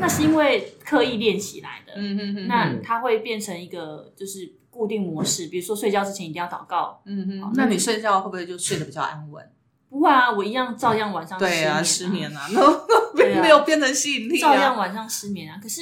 [0.00, 7.00] 那是因为刻意练习来的，嗯嗯嗯，那它会变成一个就是固定模式，比如说睡觉之前一定要祷告。
[7.06, 9.44] 嗯好嗯，那你睡觉会不会就睡得比较安稳？
[9.88, 14.78] 不会啊，我一样照样晚上对啊，失失眠眠啊， 那对啊没有变成吸引力照样啊。
[14.80, 15.58] 晚上失眠啊。
[15.62, 15.80] 可是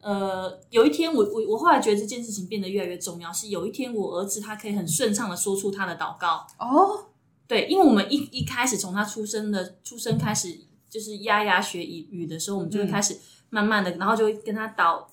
[0.00, 6.46] 呃，有一天我我我后来觉得这件事情变得越来越重要，是有一天我儿子他可以很顺畅的说出他的祷告。
[6.58, 7.06] 哦，
[7.46, 10.56] 对，因为我们一一开始从他出生的出生开始，
[10.88, 13.18] 就是牙牙学语语的时候，我们就会嗯开始
[13.50, 15.04] 慢慢的，然后就会跟他祷，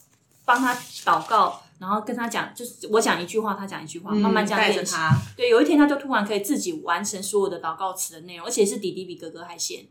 [0.45, 9.85] 帮他祷告，然后跟他讲，就是我讲一句话，他讲一句话，慢慢这样练他，对，有一天他就突然可以自己完成所有的祷告词的内容，而且是弟弟比哥哥还先，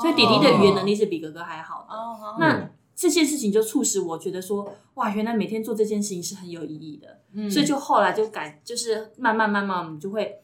[0.00, 1.94] 所以弟弟的语言能力是比哥哥还好的。
[1.94, 7.20] 哦，那这件事情就促使我觉得说，哇，原来每天做这件事情是很有意义的。
[7.32, 10.40] 嗯所以就后来就改，就是慢慢慢慢，我们就会，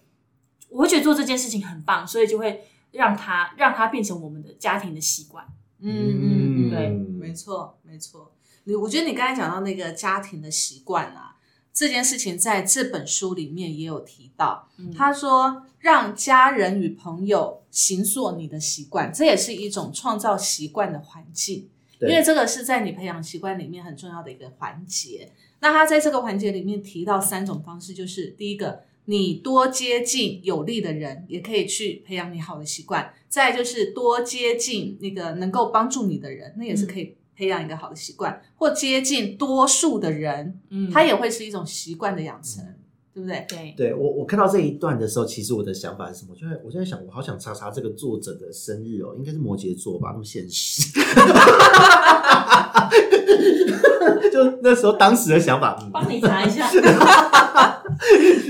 [0.68, 2.62] 我会觉得做这件事情很棒，所以就会
[2.92, 5.44] 让它让它变成我们的家庭的习惯。
[5.80, 8.32] 嗯嗯嗯，对没错没错。
[8.62, 11.34] 你我觉得你刚才讲到那个家庭的习惯啊，
[11.72, 14.68] 这件事情在这本书里面也有提到。
[14.76, 21.68] 嗯他说，让家人与朋友行塑你的习惯，这也是一种创造习惯的环境。
[22.00, 25.30] 因为这个是在你培养习惯里面很重要的一个环节。
[25.60, 40.90] 那他在这个环节里面提到三种方式，就是第一个，你多接近有利的人，也可以去培养你好的习惯；再就是多接近那个能够帮助你的人，那也是可以培养一个好的习惯；或接近多数的人，嗯。
[40.90, 42.73] 它也会是一种习惯的养成，
[43.14, 43.46] 对不对？
[43.48, 46.34] 对，对我，我看到这一段的时候，其实我的想法是什么？
[46.34, 50.82] 就在我就在想，我好想查查这个作者的生日哦，应该是摩羯座吧，那么现实。
[54.32, 56.68] 就那时候当时的想法，嗯帮你查一下。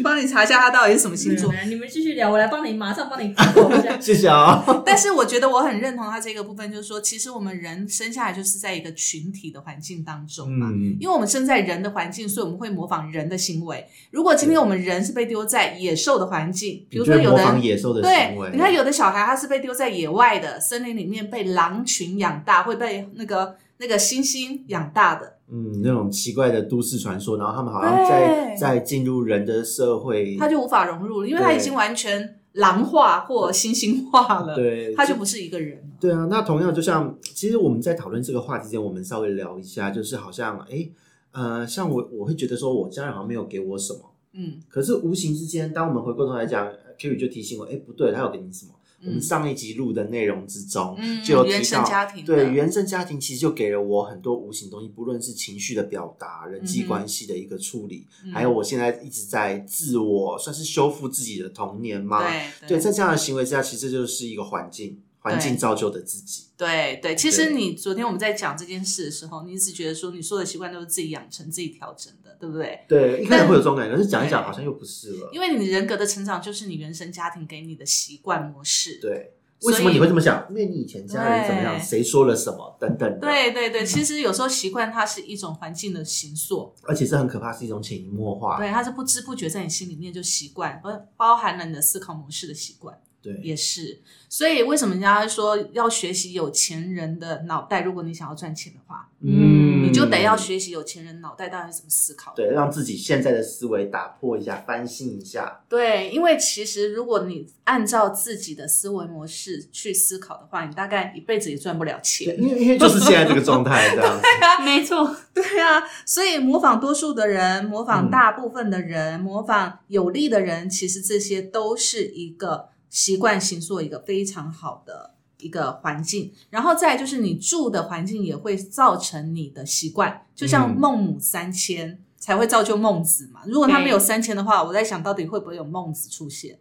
[0.02, 1.52] 帮你查一下他到底是什么星座。
[1.66, 3.96] 你们继续聊，我来帮你马上帮你 Google 一下。
[4.00, 4.64] 谢谢啊。
[4.84, 10.68] 但是我觉得我很认同他这个部分，就是说，其实我们人生下来就是在一个群体的环境当中嘛。
[10.70, 13.86] 嗯，因为我们生在人的环境，所以我们会模仿人的行为。
[14.10, 25.38] 如果今天我们人是被丢在野兽的环境，比如说有的人仿野兽的对行为，，你看有的小孩他是被丢在野外的森林里面，被狼群养大，会被那个那个猩猩养大的。
[25.48, 35.84] 嗯，那种奇怪的都市传说，然后他们好像在在进入人的社会，他就无法融入了，因为他已经完全狼化或猩猩化了，对，他就不是一个人了。
[36.00, 40.88] 对啊，那同样就像，其实我们在讨论这个话题之前，我们稍微聊一下，就是好像，哎，
[41.32, 44.00] 呃，像我我会觉得说，我家人好像没有给我什么，
[44.32, 46.66] 嗯可是无形之间，当我们回过头来讲
[46.98, 48.72] ，Kerry 就提醒我，哎，不对，他有给你什么？
[49.04, 49.22] 我们嗯。
[49.22, 58.32] 上一集录的内容之中，嗯，就有原生提到，家庭对原生家庭其实就给了我很多无形东西，不论是情绪的表达、人际关系的一个处理，嗯。
[58.32, 62.22] 还有我现在一直在自我算是修复自己的童年嘛。
[62.22, 66.44] 对对，在这样的行为之下，其实这就是一个环境，环境造就的自己。
[66.56, 72.78] 对对，其实你昨天我们在讲这件事的时候，你一直觉得说你所有的习惯都是自己养成、自己调整的，对不对？
[72.86, 75.30] 对，一开始会有这种感觉，但是讲一讲好像又不是了。
[75.32, 79.00] 因为你人格的成长就是你原生家庭给你的习惯模式。
[79.00, 79.32] 对，
[79.62, 80.46] 为什么你会这么想？
[80.50, 88.58] 因为你以前家人怎么样，谁说了什么等等的。，对对对，其实有时候习惯它是一种环境的形塑，而且是很可怕，是一种潜移默化。
[88.58, 92.96] 对，它是不知不觉在你心里面就习惯，包包含了你的思考模式的习惯。
[93.24, 97.80] 对也是，所以为什么人家说要学习有钱人的脑袋？
[97.80, 102.42] 如果你想要赚钱的话，嗯你就得要学习有钱人脑袋到底是怎么思考的。
[102.42, 105.62] 对，让自己现在的思维打破一下，翻新一下。
[105.68, 112.36] 对，因为其实如果你按照自己的思维模式去思考的话，你大概一辈子也赚不了，钱。
[112.42, 114.22] 因为因为就是现在这个状态这样子。
[114.64, 126.32] 没错，对啊，所以模仿多数的人，模仿嗯大部分的人，模仿有利的人，其实这些都是一个习惯形塑一个非常好的一个环境。
[126.50, 131.98] 然后再就是你住的环境也会造成你的习惯，就像嗯孟母三迁。
[132.16, 133.42] 才会造就孟子嘛。
[133.44, 136.58] 如果他对没有三迁的话，我在想到底会不会有孟子出现？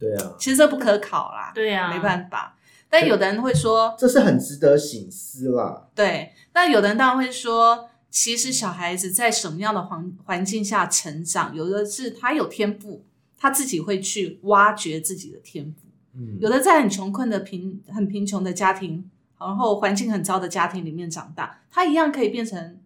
[0.00, 2.56] 对啊，其实这不可考啦，对啊，没办法。
[2.88, 5.88] 但有的人会说，这是很值得醒思啦。
[5.94, 13.04] 对，那有的人当然会说，其实小孩子在什么样的环环境下成长，有的是他有天赋，
[13.38, 19.08] 他自己会去挖掘自己的天赋；嗯，有的在很穷困的贫很贫穷的家庭，
[19.38, 22.78] 然后环境很糟的家庭里面长大，他一样可以变成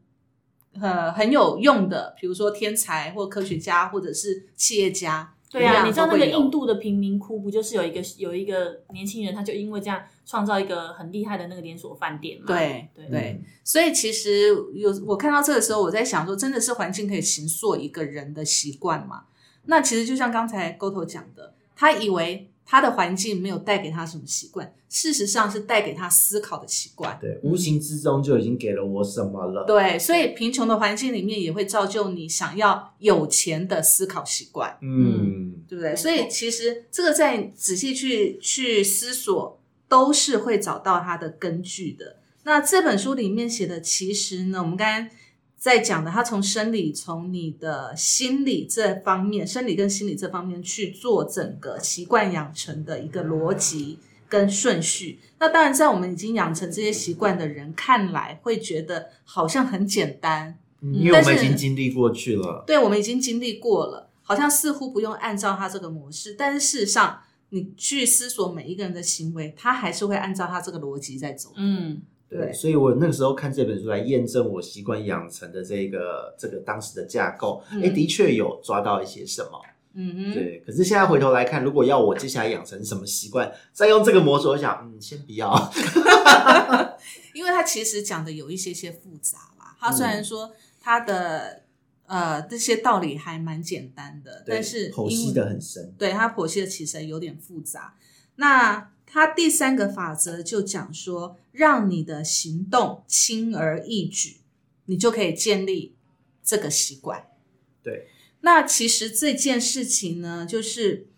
[0.81, 5.35] 呃很有用的，比如说天才或科学家或者是企业家。
[5.51, 12.47] 对啊，你知道那个印度的贫民窟不就是有一个有一个年轻人，他就因为这样创造一个很厉害的那个连锁饭店嘛？
[12.47, 19.25] 对对对，所以其实有我看到这个时候，我在想说，真的是环境可以形塑一个人的习惯嘛？
[19.67, 27.19] 那其实就像刚才 g o t o 讲的，他以为他的环境没有带给他什么习惯，事实上是带给他思考的习惯。
[27.21, 29.65] 对，无形之中就已经给了我什么了。
[29.65, 34.79] 对，所以贫穷的环境里面也会造就你想要有钱的思考习惯。
[34.81, 35.95] 嗯，对不对？
[35.97, 42.17] 所以其实这个在仔细去去思索，都是会找到它的根据的。
[42.45, 45.11] 那这本书里面写的，其实呢，我们刚刚
[45.63, 55.21] 在讲的，他从生理、从你的心理这方面，生理跟心理这方面去做整个习惯养成的一个逻辑跟顺序。
[55.39, 62.65] 那当然，在我们已经养成这些习惯的人看来，会觉得好像很简单，嗯因为我们已经经历过去了。
[62.67, 71.53] 对，我们已经经历过了，好像似乎不用按照他这个模式，但是事实上，你去思索每一个人的行为，他还是会按照他这个逻辑在走。
[71.55, 72.03] 嗯，
[72.39, 79.61] 对所以我那个时候看这本书来验证我习惯养成的这个这个当时的架构，哎、嗯的确有抓到一些什么。
[79.95, 85.53] 嗯哼，对，可是现在回头来看，如果要我接下来养成什么习惯，再用这个模式，我想，嗯，先不要。
[87.35, 89.76] 因为他其实讲的有一些些复杂啦。
[89.78, 91.64] 他虽然说他的、
[92.07, 95.95] 呃这些道理还蛮简单的，但是剖析的很深。
[95.99, 97.95] 对他剖析的其实有点复杂。
[98.37, 104.39] 那他第三个法则就讲说，让你的行动轻而易举，
[104.87, 105.95] 你就可以建立
[106.43, 107.27] 这个习惯。
[107.83, 108.09] 对，
[108.41, 111.09] 那其实这件事情呢，就是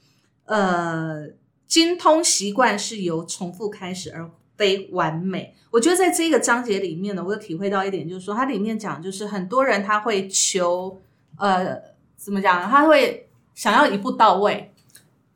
[0.47, 1.29] 呃，
[1.69, 5.55] 精通习惯是由重复开始，而非完美。
[5.71, 11.01] 我觉得在这个章节里面呢，我有体会到一点，就是说它里面讲，就是很多人他会求
[11.39, 11.81] 呃，
[12.17, 12.67] 怎么讲呢？
[12.69, 14.74] 他会想要一步到位。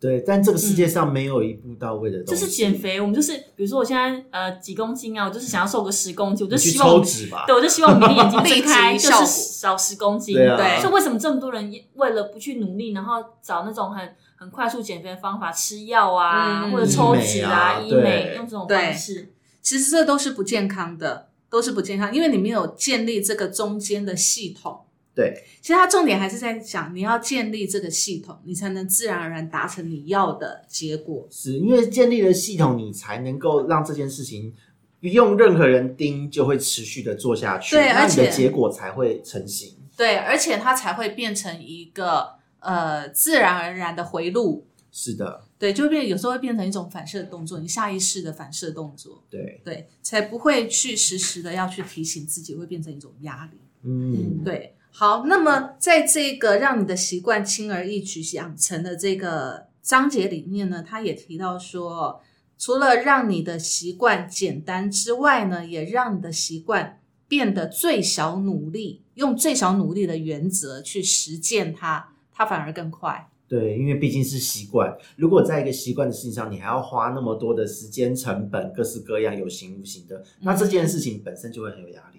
[0.00, 2.40] 对，但这个世界上没有一步到位的东西。
[2.40, 7.44] 就是减肥，我们就是比如说我现在呃几公斤啊，我就是想要瘦个十公斤，我就希望我抽脂吧。
[7.46, 10.36] 对，我就希望我明天眼睛 睁开就是少十公斤。
[10.36, 19.32] 对啊对所以为什么这么多人为了不去努力，然后找那种很很快速减肥的方法，吃药啊，嗯或者抽脂啊、医医美啊美用这种方式？
[19.60, 24.82] 其实这都是不健康的，都是不健康，因为你没有建立这个中间的系统。
[25.18, 31.26] 对，其实它重点还是在讲，你要建立这个系统，你才能自然而然达成你要的结果。
[31.28, 34.54] 是因为建立了系统，你才能够让这件事情
[35.00, 37.74] 不用任何人盯，就会持续的做下去。
[37.74, 39.74] 那你的对而且结果才会成型。
[39.96, 44.68] 对，而且它才会变成一个呃自然而然的回路。
[44.92, 53.58] 是的，对，就会变，有时候会变成一种反射动作，你下意识的反射动作，对，对，才不会去时时的要去提醒自己，会变成一种压力。
[53.82, 62.20] 嗯，对，好，那么在这个让你的习惯轻而易举养成的这个章节里面呢，他也提到说，
[62.58, 73.30] 除了让你的习惯简单之外呢，也让你的习惯变得最小努力，用最小努力的原则去实践它，它反而更快。
[73.46, 74.92] 对，因为毕竟是习惯。
[75.14, 82.17] 如果在一个习惯的事情上，你还要花那么多的时间成本，各式各样有形无形的，那这件事情本身就会很有压力。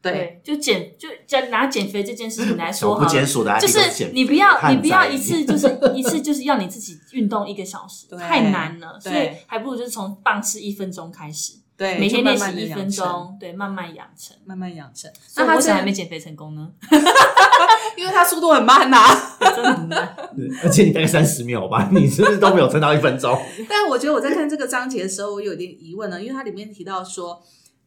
[0.00, 14.36] 对，就减就就拿减肥这件事情来说好了减数的就是你不要你不要一次就是 一次就是要你自己运动一个小时，太难了，所以还不如就是从棒式一分钟开始，对，每天练习一分钟，对，慢慢养成。
[14.44, 15.10] 慢慢养成。
[15.36, 16.70] 那为什么还没减肥成功呢？
[17.96, 19.04] 因为他速度很慢呐、
[19.40, 20.16] 真的很难。
[20.36, 23.36] 对，而且你大概三十秒吧，你是不是都没有撑到一分钟？
[23.68, 27.42] 但我觉得我在看这个章节的时候，我有点疑问呢，因为它里面提到说，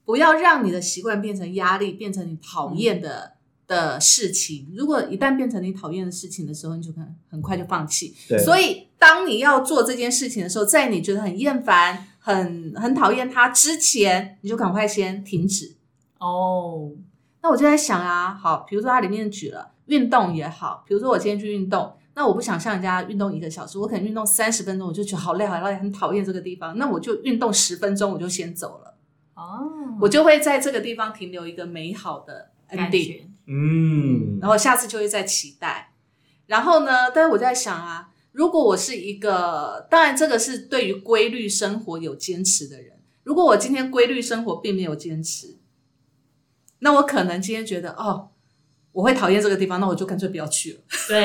[0.06, 3.34] 不要让你的习惯变成压力，变成你讨厌的、
[3.68, 4.74] 的事情。
[4.76, 8.16] 如果一旦变成你讨厌的事情的时候，你就可能很快就放弃。
[8.28, 15.76] 对，所以，当你要做这件事情的时候，在你觉得很厌烦、很很讨厌它之前，你就赶快先停止。
[16.20, 16.92] 哦，
[17.42, 28.96] 那我就在想啊，好，比如说它里面举了运动也好，比如说我今天去运动，那我不想像人家运动一个小时，我可能运动三十分钟，我就觉得好累好累，很讨厌这个地方，那我就运动十分钟，我就先走了，
[29.34, 29.72] 哦，
[30.02, 35.94] 我就会在这个地方停留一个美好的感 ending，嗯，然后下次就会再期待。
[36.48, 45.58] 然后呢，但是我在想啊，如果我是一个，当然这个是对于规律生活有坚持的人，如果我今天规律生活并没有坚持，
[46.80, 48.30] 那我可能今天觉得哦，
[48.92, 50.80] 我会讨厌这个地方，那我就干脆不要去了。
[51.08, 51.24] 对，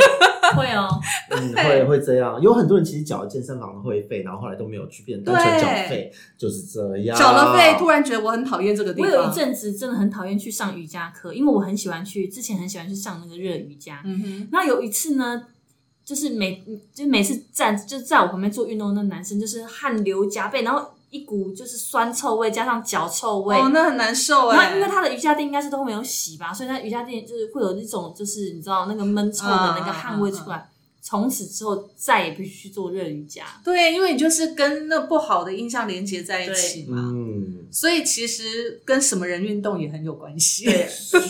[0.54, 0.88] 会哦，
[1.30, 2.40] 嗯，会会这样。
[2.40, 7.18] 有很多人其实缴了健身房的会费，然后后来都没有去，变成单纯缴费，就是这样。
[7.18, 9.10] 缴了费，突然觉得我很讨厌这个地方。
[9.10, 14.02] 我有一，阵子真的很讨厌去上瑜伽课，因为我很喜欢去，之前很喜欢去上那个热瑜伽。
[14.04, 15.42] 嗯哼，那有一次呢，
[16.04, 23.56] 就是每就每次站就在我旁边做运动的那男生，就是汗流浃背，然后一股就是酸臭味，加上脚臭味。
[23.56, 24.56] 哦，那很难受哎。
[24.56, 30.68] 然后因为他的瑜伽垫应该是都没有洗吧，所以那瑜伽垫就是会有那种就是你知道那个闷臭的那个汗味出来。
[31.08, 33.44] 从此之后再也不去做热瑜伽。
[33.62, 37.25] 对，因为你就是跟那不好的印象连接在一起嘛，嗯，
[37.70, 40.68] 所以其实跟什么人运动也很有关系。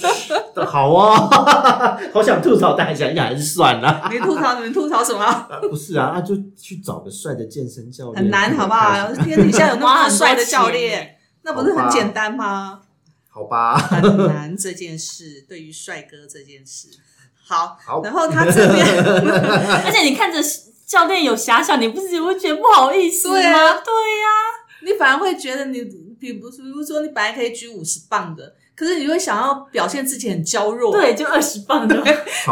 [0.67, 1.29] 好哦，
[2.13, 4.09] 好想吐槽，但想想还是算了。
[4.13, 5.25] 你吐槽，你们吐槽什么？
[5.25, 9.13] 啊不是啊，啊就去找个帅的健身教练，很难，好不好？
[9.25, 12.81] 天底下有那么帅的教练，那不是很简单吗？
[13.29, 16.89] 好吧，很难这件事，对于帅哥这件事。
[17.49, 18.85] 好，好然后他这边，
[19.85, 20.39] 而且你看着
[20.87, 23.35] 教练有遐想，你不是也会觉得不好意思吗？
[23.35, 24.27] 对啊对呀、
[24.83, 25.81] 你反而会觉得你，
[26.35, 31.97] 比如比如说你本来可以举五十磅的，可是你会想要表现自己很娇弱，对，就二十磅的，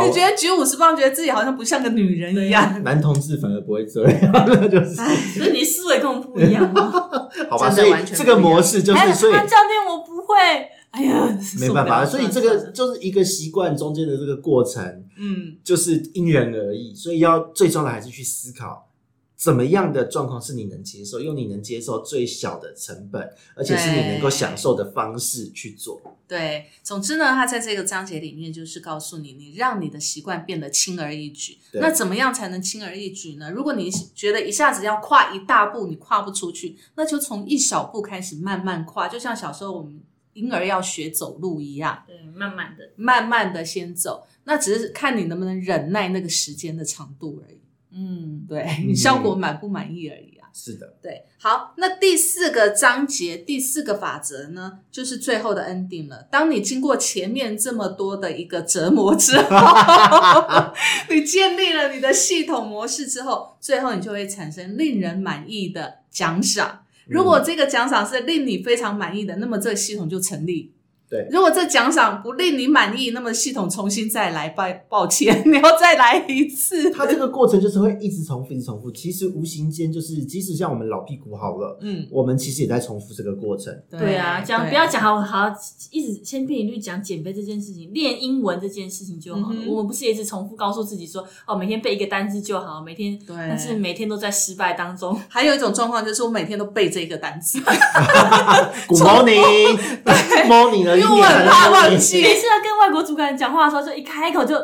[0.04, 2.82] 你觉得举五十磅，觉得自己好像不像个女人一样。
[2.82, 6.90] 男同志反而不会这样， 那就是所以你思维跟我们不一样吗？
[7.50, 7.70] 好吧。
[7.70, 10.36] 所以这个模式就哎是，所以啊教练我不会，
[10.90, 14.82] 哎呀，没办法，所以这个就是一个习惯中间的这个过程，
[15.18, 18.88] 嗯，就是因人而异，所以要最重要的还是去思考。
[19.36, 26.00] 怎么样的状况是你能接受，用你能接受最小的成本，而且是你能够享受的方式去做。
[26.26, 26.66] 对。
[26.82, 31.58] 总之呢，他在这个章节里面就是告诉你，你让你的习惯变得轻而易举。
[31.72, 33.50] 对那怎么样才能轻而易举呢？
[33.50, 40.00] 如果你觉得一下子要跨一大步，你跨不出去，那就从一小步开始慢慢跨，就像小时候我们
[40.34, 42.04] 婴儿要学走路一样。
[42.06, 47.58] 对，慢慢的，慢慢的先走，那只是看你能不能忍耐那个时间的长度而已。
[47.94, 50.48] 嗯，对 你效果满不满意而已啊。
[50.56, 56.28] 是的，对，好，那第四个章节第四个法则呢，就是最后的 ending 了。
[56.30, 59.48] 当你经过前面这么多的一个折磨之后，
[61.10, 66.82] 你建立了你的系统模式之后，最后你就会产生令人满意的奖赏。
[67.06, 70.72] 如果这个奖赏是令你非常满意的，那么这个系统就成立。
[71.14, 76.90] 对如果这奖赏不令你满意，那么系统重新再来，抱抱歉， 你要再来一次。
[76.90, 78.90] 它这个过程就是会一直重复，一直重复。
[78.90, 83.72] 其实无形间就是，即使像我们老屁股好了，嗯，我们其实也在重复这个过程。
[83.90, 85.52] 对啊，讲不要讲好好，
[85.92, 89.56] 一直千篇一律讲减肥这件事情，练英文这件事情就好了。
[89.56, 95.14] 嗯我们不是也一直重复告诉自己说，哦，每天背一个单词就好，每天，对但是每天都在失败当中。
[95.28, 97.58] 还有一种状况就是我每天都背这个单词，
[100.34, 102.20] Good morning，morning 了，因为我很怕忘记。
[102.22, 104.56] 每次要跟外国主管讲话的时候，就一开口就，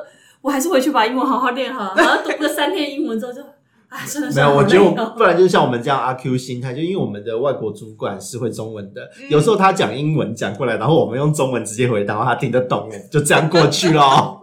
[0.43, 3.41] 我还是回去把英文好好练好，然后读个三天英文之后就，
[3.89, 9.31] 啊，真的是没有，我觉得不然就是像我们这样阿 Q 心态，就因为我们的外国主管是会中文的，嗯。
[9.31, 14.40] 有时候他讲英文讲过来，然后我们用中文直接回答，然后他听得懂，就这样过去咯。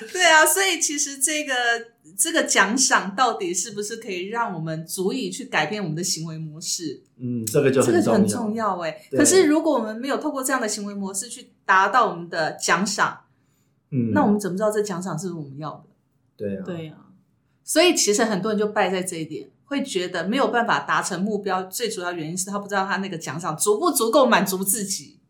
[0.12, 1.54] 对啊，所以其实这个
[2.16, 7.02] 这个奖赏到底是不是可以让我们足以去改变我们的行为模式？
[7.16, 8.18] 嗯，这个就这个很重要。
[8.18, 9.06] 很重要哎。
[9.10, 13.24] 对可是如果我们没有透过这样的行为模式去达到我们的奖赏，
[13.90, 15.84] 嗯，那我们怎么知道这奖赏是不是我们要的？
[16.36, 16.96] 对啊，对啊，
[17.62, 21.62] 所以其实很多人就败在这一点，会觉得没有办法达成目标。
[21.64, 25.20] 最主要原因是他不知道他那个奖赏足不足够满足自己，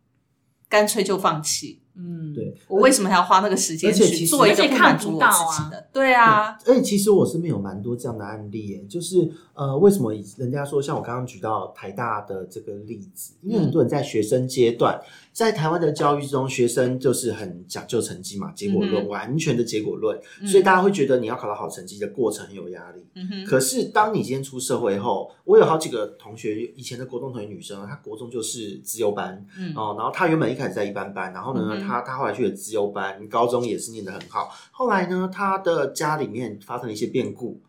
[0.68, 1.82] 干脆就放弃。
[1.96, 5.88] 嗯，对，我为什么还要花那个时间去做一个而且不满足我看不到啊自己的？
[5.92, 15.00] 对啊，而且其实我身边有蛮多这样的案例耶，就是呃，为什么人家说像我刚刚举到台大的这个例子，因为很多人在学生阶段，
[15.32, 23.04] 在台湾的教育中，学生就是很讲究成绩嘛，结果论，嗯完全的结果论，嗯所以大家会觉得你要考到好成绩的过程很有压力。
[23.14, 29.72] 嗯哼，可是当你今天出社会后，我有好几个同学，以前的国中同学女生，她国中就是资优班，嗯。
[29.76, 34.50] 哦，然后她原本一开始在一般班，然后呢，嗯她她后来去了资优班，高中也是念得很好。
[34.72, 37.60] 后来呢，她的家里面发生了一些变故，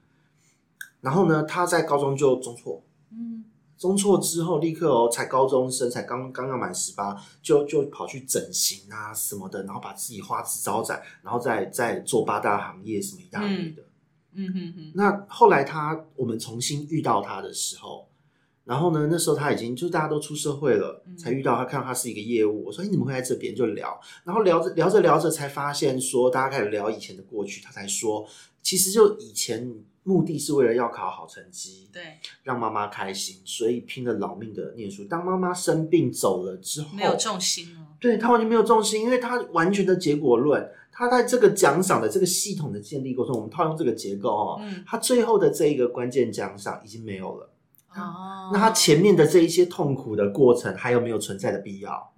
[1.06, 2.82] 然后呢，他在高中就中辍，
[3.12, 3.45] 嗯
[3.78, 13.84] 中辍之后立刻哦，才高中生，才刚刚要满十八，就就跑去整形啊什么的，然后把自己花枝招展，然后再再做八大行业什么一大堆的。
[14.34, 18.08] 嗯哼哼，那后来他我们重新遇到他的时候，
[18.64, 22.66] 然后呢，那时候他已经就大家都出社会了，嗯才遇到他，看到他是一个业务。
[22.66, 27.62] 我说：“哎，你怎么会在这边？”就聊，然后聊着聊着聊着，才发现说大家开始聊以前的过去。
[27.62, 28.28] 他才说，
[28.64, 29.72] 其实就以前
[30.08, 35.03] 目的是为了要考好成绩，对，让妈妈开心，所以拼了老命的念书。
[35.06, 37.97] 当妈妈生病走了之后，没有重心哦。
[37.99, 47.49] 对他完全没有重心，因为他完全的结果论，他在这个奖赏的这个系统的建立过程，我们套用这个结构哦，嗯他最后的这一个关键奖赏已经没有了。
[47.95, 52.14] 哦那他前面的这一些痛苦的过程，还有没有存在的必要？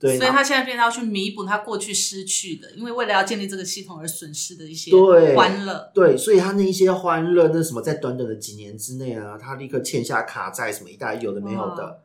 [0.00, 5.90] 所以他现在变成要去弥补他过去失去的，因为为了要建立这个系统而损失的一些对欢乐。
[5.92, 12.04] 对，所以他那一些欢乐，那什么，在短短的几年之内啊，他立刻欠下卡债，什么一大堆有的没有的，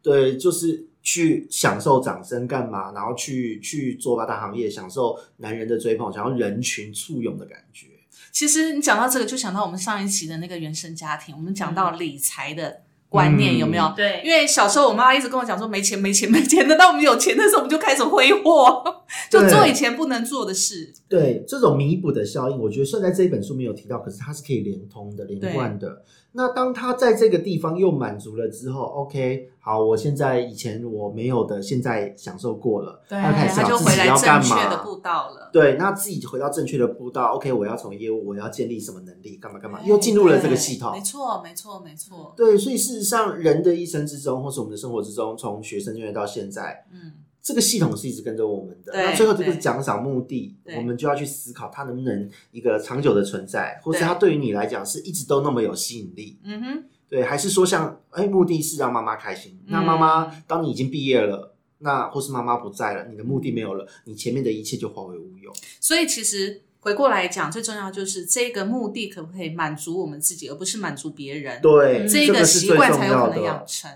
[0.00, 7.88] 对，就是去享受掌声干嘛，然后去去做八大行业，享受男人的追捧，想要人群簇拥的感觉。
[8.30, 12.80] 其实你讲到这个，就想到我们上一期的那个原生家庭，我们讲到理财的
[13.12, 13.92] 观念、嗯有没有？
[13.94, 19.01] 对，因为小时候我妈一直跟我讲说没钱没钱没钱，等到我们有钱的时候，我们就开始挥霍，
[19.40, 20.92] 就做以前不能做的事。
[21.08, 26.02] 对这种弥补的效应，我觉得虽然在这一本书没有提到，可是它是可以连通的、连贯的。
[26.34, 34.62] 那当他在这个地方又满足了之后，OK，好，我现在以前我没有的，现在享受过了，他开始自己要干嘛。
[34.62, 35.50] 确的步道了。
[35.52, 41.04] 对，那自己回到正确的步道，OK，我要从业务，我要建立什么能力，干嘛干嘛，又进入了这个系统对没。
[41.04, 42.32] 错，没错，没错。
[42.34, 47.12] 对，所以事实上，人的一生之中，或是我们的生活之中，从学生阶段到现在，嗯，
[47.42, 48.92] 这个系统是一直跟着我们的。
[48.94, 56.38] 那最后这个对奖赏目的，我们就要去思考它能不能一个长久的存在，或是它对于你来讲是一直都那么有吸引力。
[56.44, 59.58] 嗯哼，对，还是说像哎，目的是让妈妈开心。
[59.66, 65.52] 那妈妈，当你已经毕业了，那或是妈妈不在了，你的目的没有了，你前面的一切就化为乌有。
[65.80, 73.64] 所以其实回过来讲，最重要就是这个目的可不可以满足我们自己，而不是满足别人。，对，嗯这个习惯才有可能养。
[73.66, 73.90] 成，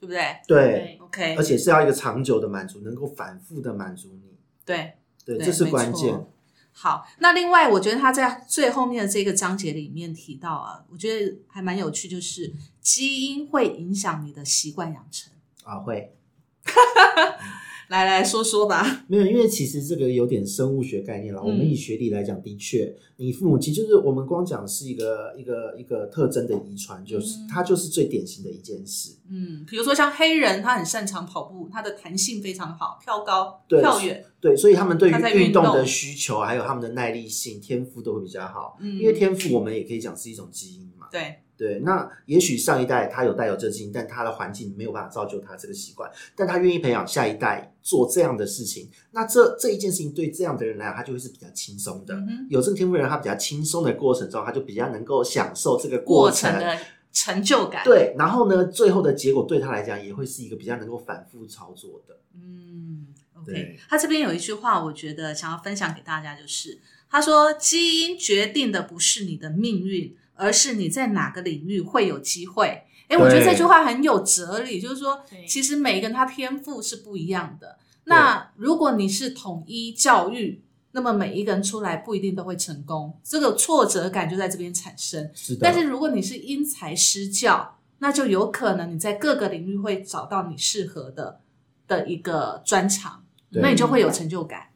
[0.00, 4.32] 对不对对，？OK，而且是要一个长久的满足，能够反复的满足你。
[4.64, 4.94] 对。
[5.22, 6.26] 对，对这是关键。
[6.72, 15.30] 好，那另外我觉得他在最后面的这个章节里面提到啊，我觉得还蛮有趣，就是基因会影响你的习惯养成。
[15.62, 16.16] 啊，会
[17.90, 19.04] 来来说说吧。
[19.08, 21.40] 没有，因为其实这个有点生物学概念了。
[21.40, 29.16] 嗯我们以学理来讲，的确，你父母亲就是我们光讲是一个一个一个特征的遗传，就是、嗯它就是最典型的一件事。
[29.28, 34.24] 嗯，比如说像黑人，他很擅长跑步，他的弹性非常好，跳高、对跳远。
[34.40, 38.78] 对，所以他们对于运动的需求，还有他们的耐力性、天赋都会比较好。
[38.80, 41.08] 嗯因为天赋我们也可以讲是一种基因嘛。
[41.10, 52.14] 对，对，那也许上一代他有带有这基因，但他的环境没有办法造就他这个习惯，但他愿意培养下一代做这样的事情，那这这一件事情对这样的人来讲，他就会是比较轻松的。
[52.14, 56.50] 嗯有这个天赋的人，他比较轻松的过程中，他就比较能够享受这个过程。
[56.50, 56.78] 程的
[57.12, 62.16] 成就感。，对，然后呢，最后的结果对他来讲也会是一个比较能够反复操作的。
[62.34, 63.78] 嗯，OK 对。
[63.88, 66.78] 他这边有一句话，我觉得想要分享给大家，就是
[67.10, 77.76] 他说：“基因决定的不是你的命运，而是你在哪个领域会有机会。”哎，我觉得这句话很有哲理，就是说，其实每一个人他天赋是不一样的。
[78.04, 80.62] 那如果你是统一教育，
[80.92, 85.28] 那么每一个人出来不一定都会成功，这个挫折感就在这边产生。
[85.34, 91.40] 是的，但是如果你是因材施教，那就有可能你在各个领域会找到你适合的
[91.88, 94.68] 的一个专长，那你就会有成就感，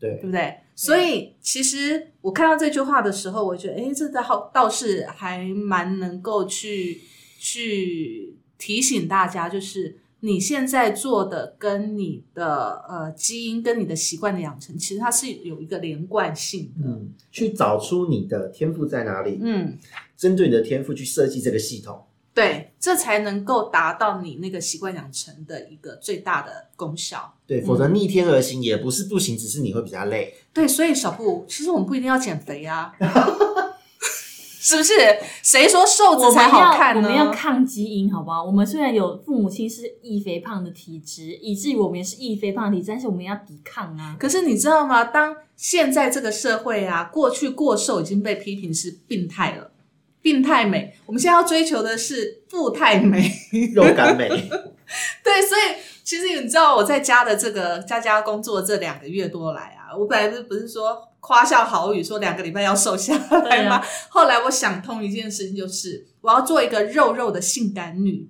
[0.00, 0.58] 对对不对？
[0.80, 7.00] 所以其实我看到这句话的时候，我觉得，哎，这倒倒是还蛮能够去
[7.36, 16.88] 去提醒大家，就是你现在做的跟你的呃基因跟你的习惯的养成，其实它是有一个连贯性的。
[16.88, 19.76] 嗯，去找出你的天赋在哪里，嗯，
[20.16, 22.04] 针对你的天赋去设计这个系统。
[22.38, 27.34] 对，这才能够达到你那个习惯养成的一个最大的功效。
[27.48, 30.32] 对，否则逆天而行也不是不行，只是你会比较累。
[30.52, 32.92] 对，所以小布，其实我们不一定要减肥啊，
[34.60, 34.94] 是不是？
[35.42, 37.08] 谁说瘦子才好看呢？
[37.08, 38.44] 要我们要抗基因，好不好？
[38.44, 44.16] 我们虽然有父母亲是易肥胖的体质，以至于我们也是易肥胖的体质，但是我们要抵抗啊。
[44.16, 45.02] 可是你知道吗？
[45.06, 49.72] 当现在这个社会啊，过去过瘦已经被批评是病态了，
[50.20, 50.94] 病态美。
[51.06, 53.30] 我们现在要追求的是富态美。
[53.74, 54.28] 肉感美，
[55.22, 63.82] 对，所以其实你知道我在家的这个家家工作这两个月多来啊，我本来不是不是说夸下好语说两个礼拜要瘦下来吗？
[64.08, 68.28] 后来我想通一件事情，就是我要做一个肉肉的性感女，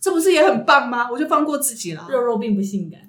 [0.00, 1.10] 这不是也很棒吗？
[1.10, 2.06] 我就放过自己了。
[2.10, 3.00] 肉肉并不性感，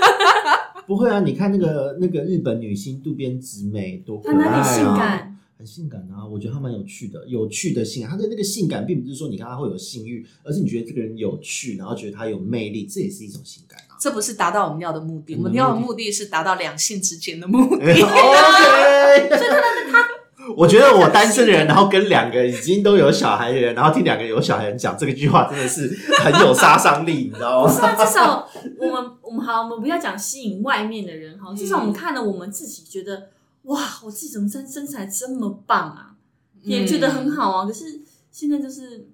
[0.86, 1.20] 不会啊！
[1.20, 5.31] 你看那个那个日本女星渡边直美多可她爱啊，哪里性感？
[5.62, 6.26] 很性感啊！
[6.26, 8.10] 我觉得他蛮有趣的，有趣的性感。
[8.10, 13.94] 他的那个性感，并不是说你看他会有性欲，而是你觉得这个人有趣，然后觉得他有魅力，这也是一种性感啊。
[14.00, 17.84] 这不是达到我们要的目的，嗯我们要的目的是达到两性之间的目的。
[17.86, 20.08] OK，所以他他
[20.56, 27.70] 我觉得我单身的人，然后跟两个已经都有小孩的人，然后听两个有小孩的人讲这个句话，真的是很有杀伤力，你知道吗？
[27.70, 28.48] 不是啊，至少
[28.80, 33.28] 我们我们好，我们不要讲吸引外面的人哈，至少我们看了我们自己觉得
[33.64, 36.16] 哇，我自己怎么身身材这么棒啊，
[36.62, 37.66] 也觉得很好啊。
[37.66, 39.08] 可是现在就是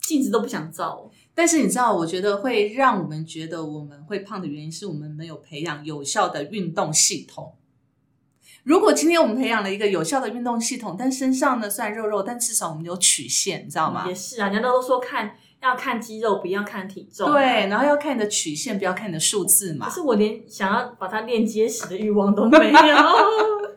[0.00, 7.54] 镜子都不想照，但是你知道，我觉得会让我们觉得我们会胖的原因，是我们没有培养有效的运动系统。
[8.64, 14.14] 如果今天我们培养了一个有效的运动系统，但身上呢虽然肉肉，但至少我们有曲线，你知道吗也？
[14.14, 17.30] 是啊，人家都说看要看肌肉，不要看体重。
[17.30, 19.94] 对，然后要看你的曲线，不要看你的数字嘛可。
[19.94, 22.72] 是我连想要把它练结实的欲望都没有。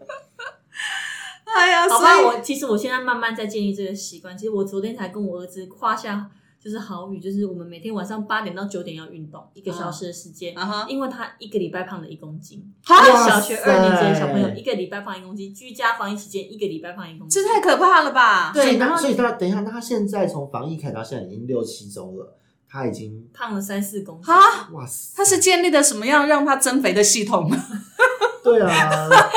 [1.58, 4.38] 哎呀，好吧，我其实我现在慢慢在建立这个习惯。
[4.38, 6.30] 其实我昨天才跟我儿子夸下
[6.64, 12.72] 就是好语，就是我们每天晚上八点到九点要运动一个小时的时间，啊哈，因为他一个礼拜胖了一公斤。
[12.86, 18.52] 哈一个小学二年级的小朋友一个礼拜胖一公斤，居家防疫期间一个礼拜胖一公斤，这太可怕了吧？
[18.54, 22.38] 对所以他然后所以他等一下，那他现在从防疫开始到现在已经六七周了，
[22.70, 24.26] 他已经胖了三四公斤。
[24.26, 27.50] 哈，哇塞，他是建立的什么样让他增肥的系统？
[28.44, 28.70] 对啊，
[29.10, 29.30] 他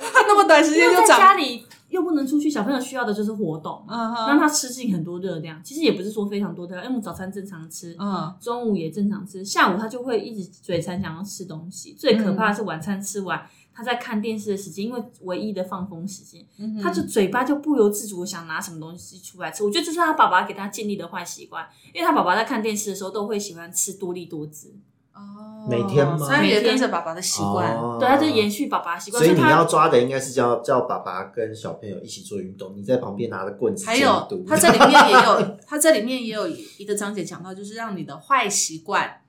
[0.26, 5.62] 那么短时间就长，家里又不能出去，小朋友需要的就是活动，嗯哼，让他吃进很多热量。
[5.62, 11.94] 其实也不是说非常多的，因为我们早餐正常吃，嗯，中午也正常吃，下午他就会一直嘴馋想要吃东西。
[11.98, 13.44] 最可怕的是晚餐吃完，
[13.74, 19.64] 他在看电视的时间，因为唯一的放风时间，嗯他就嘴巴就不由自主地想拿什么东西出来吃。
[19.64, 24.72] 我觉得这是他爸爸给他建立的坏习惯，因为他爸爸在看电视的时候都会喜欢吃多利多汁，
[25.20, 27.76] 哦每天吗所以也跟着爸爸的习惯。
[27.76, 39.20] 哦对，他就延续爸爸的习惯，所以你他要抓的应该是叫叫爸爸跟小朋友一起做运动，你在旁边拿着棍子还有督，他这里面也有， 他这里面也有一个章节讲到，就是让你的坏习惯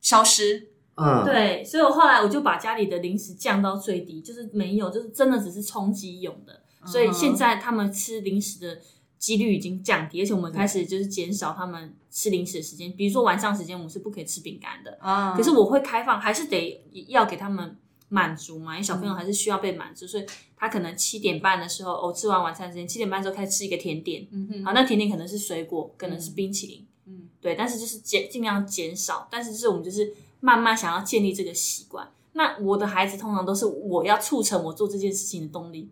[0.00, 0.70] 消失。
[0.96, 6.60] 嗯，对，所以我后来我就把家里的零食降到最低，就是没有，就是真的只是充饥用的。
[6.84, 8.78] 所以现在他们吃零食的
[9.20, 12.90] 几率已经降低，而且我们开始就是减少他们吃零食的时间。
[12.94, 15.36] 比如说晚上时间，我们是不可以吃饼干的，啊。
[15.36, 17.76] 可是我会开放，还是得要给他们
[18.08, 20.24] 满足嘛，因为小朋友还是需要被满足，所以
[20.56, 27.28] 他可能七点半的时候，哦，吃完晚餐时间，七点半之后开始吃一个甜点，嗯哼，好，那甜点可能是水果，可能是冰淇淋，嗯。
[27.42, 32.10] 对，但是就是减尽量减少，但是就是我们就是慢慢想要建立这个习惯。
[32.32, 35.90] 那我的孩子通常都是我要促成我做这件事情的动力，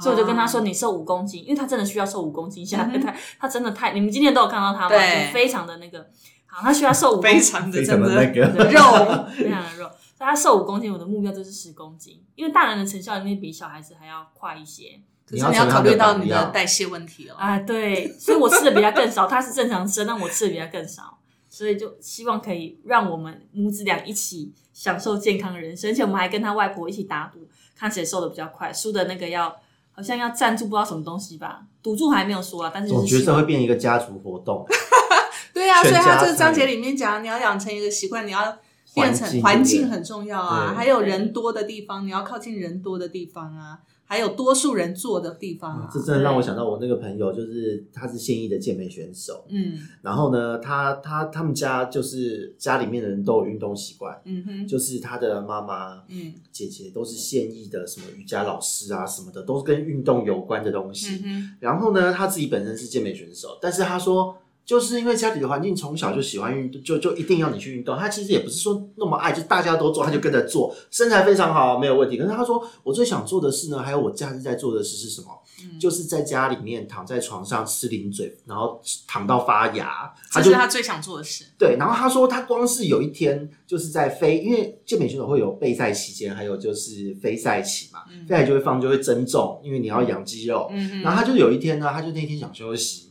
[0.00, 3.92] 所以我就跟他说：“你瘦五公斤，因为他真的需要瘦五公斤下来，啊嗯他他真的太……
[3.92, 4.90] 你们今天都有看到他吗？
[4.90, 6.08] 就非常的那个，
[6.46, 8.40] 好，他需要瘦五公非斤，常的非常真的那个
[8.70, 15.00] 肉， 非常的肉，所以他瘦五公斤，我的目标就是十公斤，因为大人的成效一定比小孩子还要快一些。
[15.30, 17.34] 可是你要考虑到你的代谢问题哦。
[17.36, 21.18] 啊，对，所以我吃的比他更少，他是正常吃，但我吃的比他更少，
[21.50, 27.46] 所以就希望可以让我们母子俩一起享受健康人生，而且我们还跟他外婆一起打赌，
[27.76, 29.54] 看谁瘦的比较快，输的那个要
[29.98, 34.64] 好像要赞助不知道什么东西吧，赌注还没有说啊，但是就总觉得会变一个家族活动，
[35.52, 38.56] 对啊，所以他这个章节里面讲，你要养成一个习惯，你要
[38.94, 45.88] 变成环境很重要啊，还有人多的地方，你要靠近人多的地方啊，还有多数人坐的地方啊。
[45.92, 49.78] 这真的让我想到我那个朋友，就是他是现役的健美选手，嗯。
[50.02, 56.32] 然后呢，他他他们家就是家里面的人都有运动习惯，嗯哼，就是他的妈妈、嗯。
[56.50, 61.22] 姐姐都是现役的什么瑜伽老师啊什么的，都是跟运动有关的东西。
[61.24, 64.36] 嗯然后呢，他自己本身是健美选手，但是他说，
[64.68, 67.96] 就是因为家里的环境从小就喜欢运动，就就一定要你去运动。
[67.96, 72.18] 他其实也不是说那么爱，就大家都做，他就跟着做，身材非常好，没有问题。
[72.18, 75.28] 可是他说，我最想做的事呢，还有我假日在做的事是什么？
[75.58, 80.12] 哼，就是在家里面躺在床上吃零嘴，然后躺到发芽。
[80.30, 81.46] 他这就是他最想做的事。
[81.58, 90.68] 对，然后他说他光是有一天就是在飞，因为健美选手会有备赛期间，还有就是非赛期嘛，嗯非赛就会放就会增重，因为你要养肌肉。
[90.70, 93.07] 嗯哼，然后他就有一天呢，他就那天想休息，嗯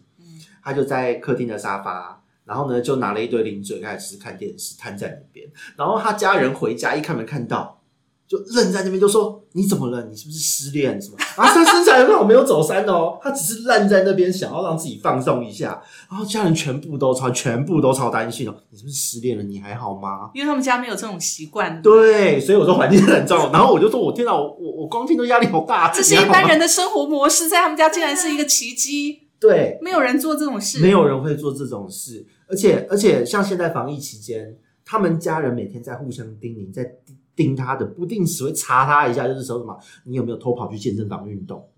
[0.67, 5.47] 他就在客厅的沙发，然后呢就拿了一堆零嘴开始吃，看电视，瘫在那边。
[5.77, 7.79] 然后他家人回家一开门看到，
[8.27, 10.03] 就愣在那边，就说：“你怎么了？
[10.11, 15.81] 你是不是失恋什么？”啊，他身材很好，没有走山哦，他只是烂在那边，想要让自己放松一下。
[16.09, 19.43] 然后家人全部都超，全部都超担心哦，你是不是失恋了？
[19.43, 20.31] 你还好吗？
[20.33, 21.81] 因为他们家没有这种习惯。
[21.81, 23.49] 对，所以我说环境很重要。
[23.53, 25.89] 然后我就说，我天哪，我我我光听都压力好大。
[25.93, 30.79] 这是一般人的生活模式，在他们家竟然是一个奇迹，对，没有人做这种事。
[30.79, 36.95] 没有人会做这种事，而且而且像现在防疫期间，他们家人每天在互相叮咛，在
[37.35, 41.69] 盯他的，不定时会查他一下，就是说什么你有没有偷跑去健身房运动？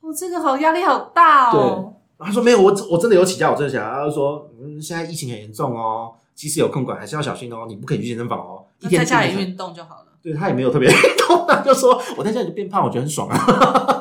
[0.00, 1.94] 哦，这个好压力好大哦。
[2.18, 3.88] 对他说没有，我我真的有请假，我真的想。
[3.88, 10.06] 他就说嗯，现在疫情很严重哦，即使有空管还是要小心哦，你不可以去健身房哦，一天那在家里运动就好了。
[10.20, 10.94] 对他也没有特别运
[11.28, 13.97] 动，他就说我在家里就变胖，我觉得很爽啊。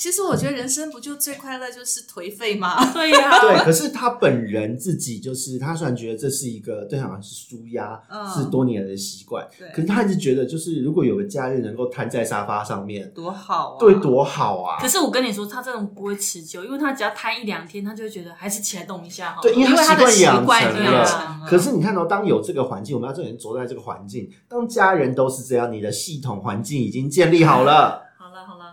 [0.00, 2.90] 其实我觉得人生不就最快乐就是颓废吗？
[2.90, 13.76] 对呀、 对，可是他本人自己就是，他虽然觉得这是一个对他好像是舒压，嗯是多年来的习惯，对可是他一直觉得，就是如果有个假日能够瘫在沙发上面，多好啊！
[13.78, 14.88] 对，多好啊可！
[14.88, 19.42] 是我跟你说，他这种不会持久，因为他只要瘫一两天，他就会觉得还是起来动一下好。
[19.42, 21.04] 对，因为他的习习惯养成了。
[21.04, 21.46] 成了。
[21.46, 28.02] 可是你看到、当有这个环境，我们要这人着在这个环境，当家人都是这样，你的系统环境已经建立好了，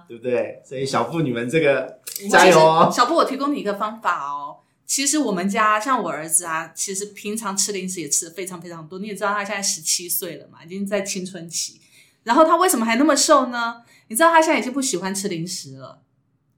[0.07, 0.61] 对不对？
[0.63, 2.97] 所以小布你们这个其加油哦实！
[2.97, 4.57] 小布，我提供你一个方法哦。
[4.85, 8.99] 其实我们家像我儿子啊，其实平常吃零食也吃的非常非常多。
[8.99, 11.81] 你也知道他现在十七岁了嘛，已经在青春期。
[12.23, 13.81] 然后他为什么还那么瘦呢？
[14.07, 16.01] 你知道他现在已经不喜欢吃零食了，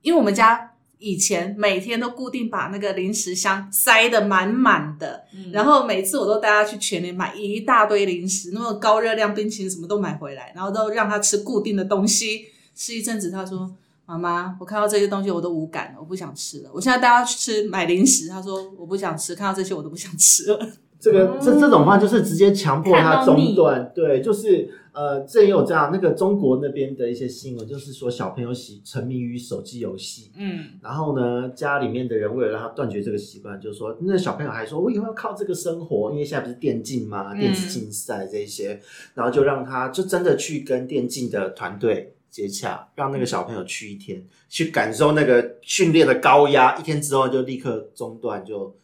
[0.01, 12.45] 因为我们家以前每天都固定把那个零食箱塞得满满的，嗯然后每次我都带他去全联买一大堆零食，那么高热量冰淇淋什么都买回来，然后都让他吃固定的东西。
[12.80, 13.69] 吃一阵子，他说
[14.07, 16.69] ：“妈妈，我看到这些东西我都无感了，我不想吃了。
[16.73, 20.69] 我现在带他去吃买零食，他说我不想吃，看到这些我都不想吃了。
[20.97, 38.80] 这个这这种话就是直接强迫他中断，对，就是呃，这也有这样那个中国那边的一些新闻，就是说小朋友喜沉迷于手机游戏，嗯，然后呢，家里面的人为了让他断绝这个习惯，就是说那小朋友还说，我以后要靠这个生活，因为现在不是电竞嘛，嗯电子竞赛这一些，
[39.15, 48.75] 然后就让他就真的去跟电竞的团队接洽，让那个小朋友去一天，去感受那个训练的高压，一天之后就立刻中断，就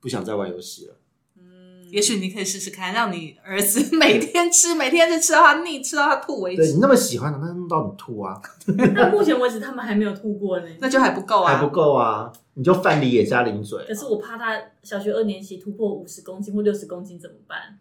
[0.00, 0.96] 不想再玩游戏了。
[1.36, 10.66] 嗯也许你可以试试看，让你儿子每天吃，每天就吃到他腻，吃到他吐为止，对你那么喜欢的，那弄到你吐啊，那目前为止他们还没有吐过呢。
[10.80, 13.84] 那就还不够啊，还不够啊，你就饭里也加零嘴。
[13.86, 17.78] 可是我怕他小学二年级突破五十公斤或六十公斤怎么办？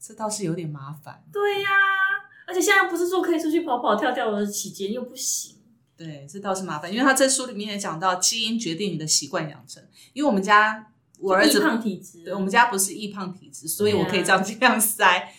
[0.00, 1.22] 这倒是有点麻烦。
[1.32, 1.68] 对呀、
[2.46, 5.56] 而且现在不是说可以出去跑跑跳跳的期间又不行。
[5.96, 9.82] 对，这倒是麻烦，因为他在书里面也讲到，基因决定你的习惯养成。
[10.12, 15.32] 因为我们家我儿子易胖体质，对我们家不是易胖体质，所以我可以这样这样塞。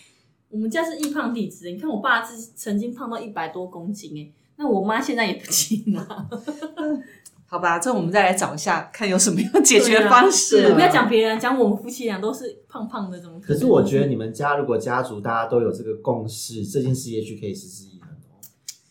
[0.50, 6.28] 我们家是易胖体质，你看我爸是曾经胖到一百多公斤哎，那我妈现在也不轻啊。
[7.48, 10.74] 好吧，这我们再来找一下，看有什么样解决方式。
[10.74, 13.54] 不要讲别人，讲我们夫妻俩都是胖胖的，怎么可能？
[13.54, 18.42] 可是我觉得你们家如果家族大家都有这个共识，这件事也许可以持之以恒哦。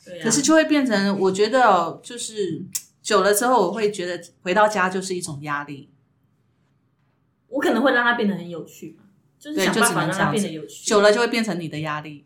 [0.04, 2.64] 对啊，可是就会变成，我觉得哦就是
[3.02, 5.90] 久了之后，我会觉得回到家就是一种压力。
[7.48, 9.04] 我可能会让它变得很有趣嘛，
[9.38, 10.86] 就是想办法让它变得有趣。
[10.86, 12.24] 久了就会变成你的压力。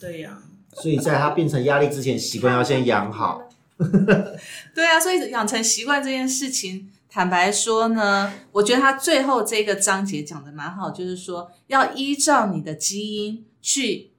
[0.00, 0.42] 对呀、
[0.72, 3.42] 所以在它变成压力之前，习惯要先养好。
[4.74, 14.10] 对啊，所以养成习惯这件事情，坦白说呢，我觉得他最后这个章节讲的蛮好，就是说要依照你的基因去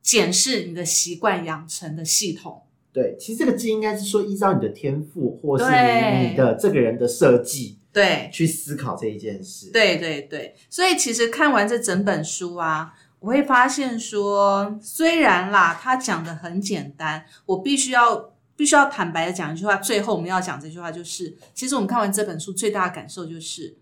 [0.00, 2.62] 检视你的习惯养成的系统。
[2.92, 19.76] 对，其实这个基因应该是说依照你的天赋，或是你你的这个人的设计对，去思考这一件事。，对对对，所以其实看完这整本书啊，我会发现说，虽然啦，他讲的很简单，我必须要必须要坦白的讲一句话。
[19.76, 23.76] 最后我们要讲这句话，就是其实我们看完这本书最大的感受就是，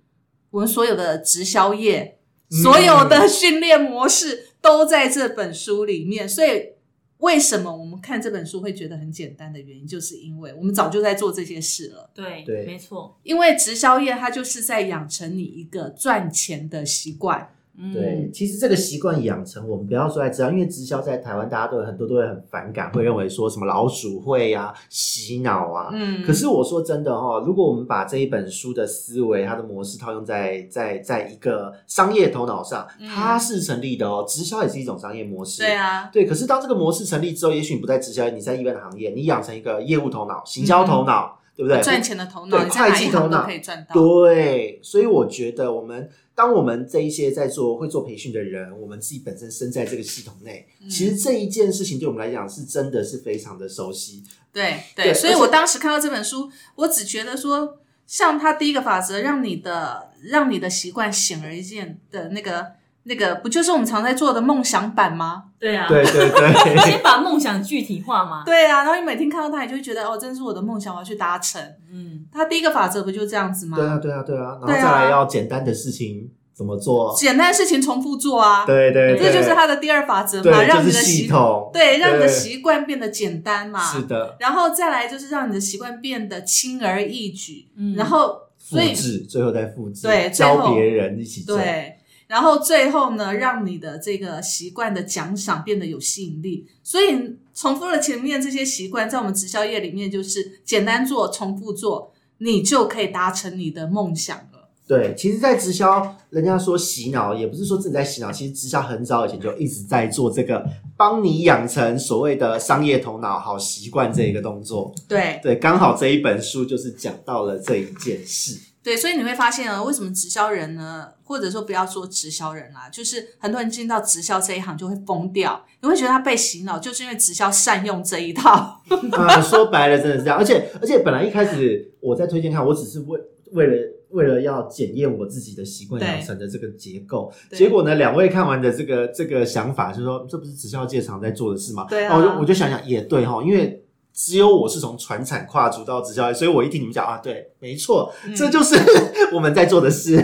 [0.51, 2.19] 我们所有的直销业、
[2.51, 6.73] 嗯所有的训练模式都在这本书里面，所以。
[7.21, 12.09] 为什么我们看这本书会觉得很简单的原因，就是因为我们早就在做这些事了。
[12.15, 17.55] 对对没错，因为直销业它就是在养成你一个赚钱的习惯。
[17.83, 25.89] 嗯，对，其实这个习惯养成，我们不要说在直销，因为直销在台湾大家都有很多都会很反感，会认为说什么老鼠会啊、洗脑啊。
[25.93, 34.25] 嗯可是我说真的哈、哦，如果我们把这一本书的思维、它的模式套用在在在一个商业头脑上，嗯它是成立的哦。
[34.29, 35.63] 直销也是一种商业模式。
[35.63, 41.81] 对啊，对，可是当这个模式成立之后，也许你不在直销，你在一般的行业，你养成一个业务头脑、行销头脑，对不对？
[41.81, 43.95] 赚钱的头脑，会计头脑可以赚到。
[43.95, 46.09] 对，所以我觉得我们
[46.41, 54.25] 当我们这一些在做会做培训的人，我们自己本身身在这个系统内，嗯其实这一件事情对我们来讲是真的是非常的熟悉。
[54.51, 62.69] 对对对，所以我当时看到这本书，我只觉得说，像他第一个法则，让你的让你的习惯显而易见的那个
[63.05, 65.45] 那个，不就是我们常在做的梦想版吗？
[65.59, 68.43] 对啊，对对对， 先把梦想具体化嘛。
[68.45, 71.61] 对啊，然后你每天看到它，你就会觉得哦，真是我的梦想，我要去达成。
[71.93, 73.77] 嗯，他第一个法则不就这样子吗？
[73.77, 77.15] 对啊对啊对啊，然后再来要简单的事情怎么做？
[77.17, 83.81] 简单的事情重复做啊，对对对，这就是他的第二法则嘛，让你的就是系习统，对，让你的习惯变得简单嘛。
[83.81, 88.29] 是的，然后再来就是让你的习惯变得轻而易举，嗯然后
[88.59, 91.57] 复所以制最后再复制，对最别人一起做。
[91.57, 91.97] 对，
[92.31, 96.65] 然后最后呢，让你的这个习惯的奖赏变得有吸引力。
[96.81, 104.69] 所以重复了前面这些习惯，在我们直销业里面就是简单做、重复做，你就可以达成你的梦想了。
[104.87, 110.65] 对，其实，在直销，人家说洗脑，也不是说自己在洗脑，其实直销很早以前就一直在做这个，
[110.97, 114.95] 帮你养成所谓的商业头脑、好习惯这一个动作。
[115.09, 118.57] 对对，刚好这一本书就是讲到了这一件事。
[118.83, 121.09] 对，所以你会发现啊，为什么直销人呢？
[121.23, 128.81] 或者说不要说直销人啦，就是很多人进到直销这一行就会疯掉，你会觉得他被洗脑，就是因为直销善用这一套。
[129.13, 133.21] 啊，说白了真的是这样，而且而且本来一开始我在推荐看，我只是为
[133.53, 133.75] 为了
[134.09, 141.87] 为了要检验我自己的习惯对养成的这个结构，对结果呢，两位看完的这个这个想法，就是说这不是直销界常在做的事吗？
[141.89, 143.85] 对我就我就想想也对哈，因为。
[144.13, 148.77] 只有我是从传产跨足到直销业，所以我一听你们讲啊，对，没错，嗯这就是
[149.33, 150.17] 我们在做的事。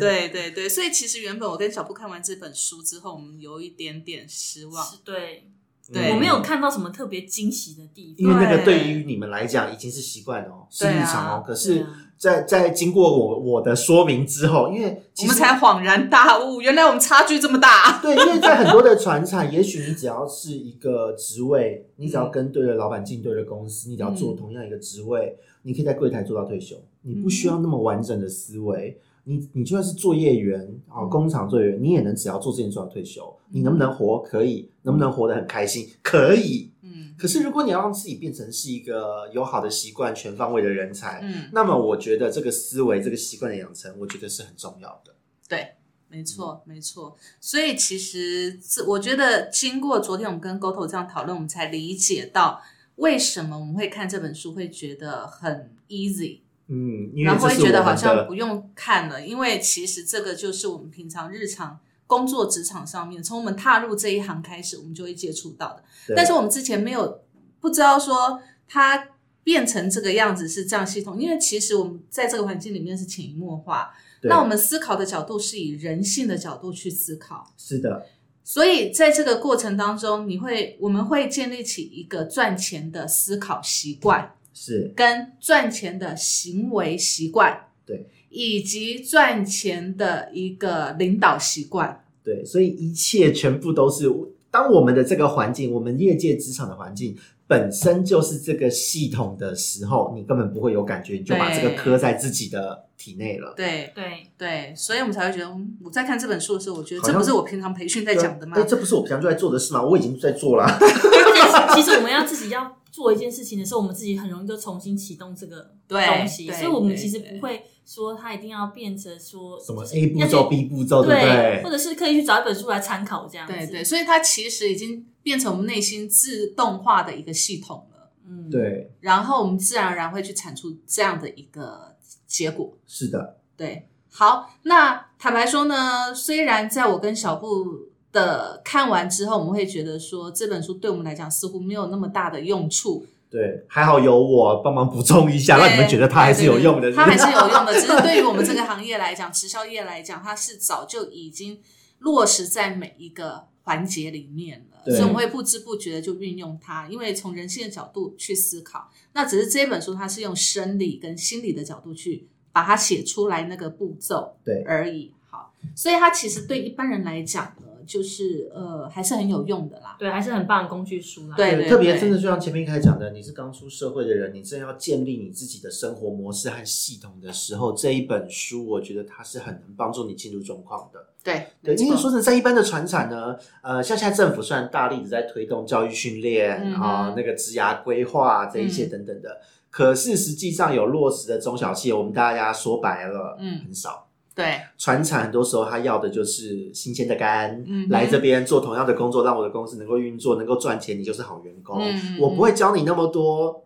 [0.00, 4.84] 对对对，所以其实原本我跟小布看完这本书之后，我们有一点点失望。
[4.86, 5.48] 是对，
[5.92, 8.42] 对我没有看到什么特别惊喜的地方因为方。
[8.42, 11.42] 那个对对于你们来讲已经是习惯了哦，是日常哦。
[11.46, 18.00] 可对是啊，在在经过我我的说明之后，因为我们才恍然大悟，原来我们差距这么大。
[18.00, 28.98] 对，因为在很多的船厂，也许你只要是一个职位，你只要跟对了老板进对了公司，你只要做同样一个职位，你可以在柜台做到退休，你不需要那么完整的思维。
[29.26, 33.34] 你你就算是作业员啊，嗯工厂作业员，你也能只要做这件做到退休。
[33.54, 34.20] 你能不能活？
[34.20, 34.68] 可以。
[34.82, 35.88] 能不能活得很开心？
[36.02, 36.70] 可以。
[36.82, 45.14] 嗯可是如果你要让自己变成是一个有好的习惯、全方位的人才，嗯，那么我觉得这个思维、这个习惯的养成，我觉得是很重要的。
[45.48, 45.76] 对，
[46.08, 47.16] 没错没错。
[47.40, 52.60] 所以其实这我觉得经过昨天我们跟 GoTo 这样讨论，我们才理解到
[52.96, 56.40] 为什么我们会看这本书会觉得很 easy。
[56.66, 65.82] 嗯，然后会觉得好像不用看了，因为其实这个就是我们平常日常工作职场上面，从我们踏入这一行开始，我们就会接触到的。
[66.14, 67.22] 但是我们之前没有
[67.60, 69.08] 不知道说它
[69.42, 73.92] 变成这个样子是这样系统，因为其实我们在这个环境里面是潜移默化。
[74.22, 78.06] 那我们思考的角度是以人性的角度去思考，是的，
[78.42, 84.34] 所以在这个过程当中，你会我们会建立起一个赚钱的思考习惯。
[84.56, 94.10] 是跟赚钱的行为习惯，对，以及赚钱的一个领导习惯，对，所以一切全部都是
[94.50, 97.16] 当我们的这个环境，我们业界职场的环境
[97.46, 103.54] 本身就是这个系统的时候，你根本不会有感觉，你就把这个对刻在自己的体内了。
[103.56, 108.64] 对对，对，所以我们才会觉得，嗯我在看这本书的时候，我觉得这不是我平常培训在讲的吗哎，？
[108.64, 109.80] 这不是我平常就在做的事吗？
[109.80, 110.66] 我已经在做了。
[111.76, 121.70] 其实我们要自己要做一件事情的时候，我们自己很容易就重新启动这个东西，对所以我们其实对不会说它一定要变成说什么 A 步骤、B 步骤，对不对，或？
[121.70, 123.54] 者是刻意去找一本书来参考这样子。
[123.54, 131.94] 对对，所以它其实已经变成我们内心自动化的一个系统了，嗯，对，然后我们自然而然会去产出这样的一个
[132.26, 132.72] 结果。
[132.86, 143.04] 是的，对，好，那坦白说呢，虽然在我跟小布的看完之后，我们会觉得说这本书对我们来讲似乎没有那么大的用处，
[143.34, 146.92] 对，还好有我帮忙补充一下，让你们觉得它还是有用的。
[146.92, 147.74] 它还是有用的。
[147.74, 151.58] 只是对于我们这个行业来讲，直销业来讲，它是早就已经
[151.98, 158.88] 落实在每一个环节里面了，所以我们会不知不觉的就运用它，因为从人性的角度去思考。
[159.14, 165.12] 那只是这本书它是用生理跟心理的角度去把它写出来那个步骤对而已。
[165.28, 169.96] 好，所以它其实对一般人来讲呢，就是呃还是很有用的啦。
[169.98, 171.36] 对，还是很棒的工具书啦。
[171.36, 180.98] 对对特别真的就像前面开始讲的，你是刚出社会的人，你正要建立你自己的生活模式和系统的时候，这一本书我觉得它是很能帮助你进入状况的。
[181.22, 194.03] 对对，因为说是，在一般的传产呢，呃，像现在政府虽然大力的在推动教育训练嗯啊、那个职涯规划这一些嗯等等的，可是实际上有落实的中小企业，我们大家说白了，嗯很少。
[194.34, 201.78] 对传产很多时候他要的就是新鲜的肝，来这边做同样的工作，让我的公司能够运作，能够赚钱，你就是好员工。
[201.80, 203.64] 嗯我不会教你那么多，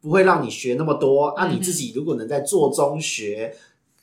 [0.00, 1.28] 不会让你学那么多。
[1.28, 3.54] 啊，嗯哼你自己如果能在做中学。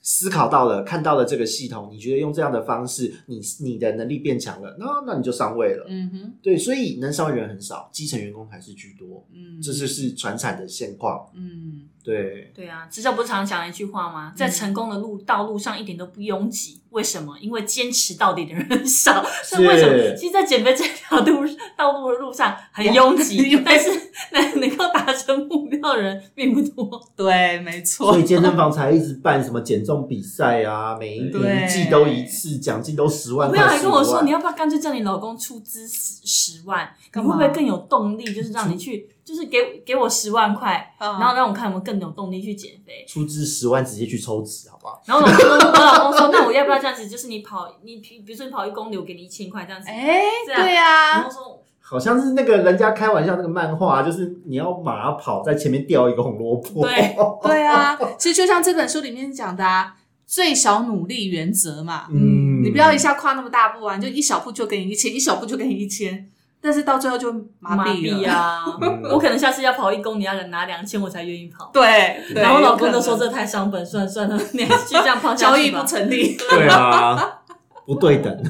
[0.09, 5.85] 思考到了，看到了这个系统，你觉得用这样的方式，你你的能力变强了，那那你就上位了。
[5.89, 11.27] 嗯哼对，所以能上位的人很少，基层员工还是居多，嗯，这就是传产的现况。
[11.35, 11.89] 嗯。
[12.07, 14.31] 对，对啊，直销不是常常讲一句话吗？
[14.33, 17.37] 在成功的路道路上一点都不拥挤，为什么？
[17.41, 19.21] 因为坚持到底的人很 少。
[19.43, 20.15] 所以为什么？
[20.15, 21.45] 其实，在减肥这条路
[21.75, 23.89] 道路的路上很拥挤，但是
[24.31, 27.05] 能能够达成目标的人并不多。
[27.13, 28.13] 对，没错。
[28.13, 33.59] 所以健身房才一直办什么减重比赛啊，每一对每一季都一次，奖金都十万块。
[33.59, 36.89] 我朋友还跟我15说，你要不要干脆叫你老公出资十十万？
[37.13, 38.23] 你会不会更有动力？
[38.33, 43.03] 就是让你去，就是给给我十万块，嗯然后让我看有没有更有动力去减肥。
[43.05, 45.01] 出资十万直接去抽脂，好不好？
[45.05, 47.09] 然后我老公，我老公说， 那我要不要这样子？
[47.09, 49.89] 就是你跑，你比比如说你跑一公里，我给你一千块这样子。
[49.89, 56.83] 哎，这样对然呀后，说，好像是那个人家开玩笑那个漫画，就是你要马跑在前面掉一个红萝卜。
[56.87, 57.13] 对
[57.43, 66.29] 对啊，其实就像这本书里面讲的啊，最小努力原则嘛，嗯，你不要一下跨那么大步啊，你就一小步就给你一千，一小步就给你一千，
[66.61, 68.63] 但是到最后就麻麻痹了。
[69.13, 71.69] 我可能下次要跑一公里，要拿两千我才愿意跑。
[71.73, 75.85] 对，对然后老公都说这太伤本，算了算了，你还是这样 跑下去交易不。
[75.85, 76.35] 成立。
[76.35, 77.39] 对啊，
[77.85, 78.35] 不对等。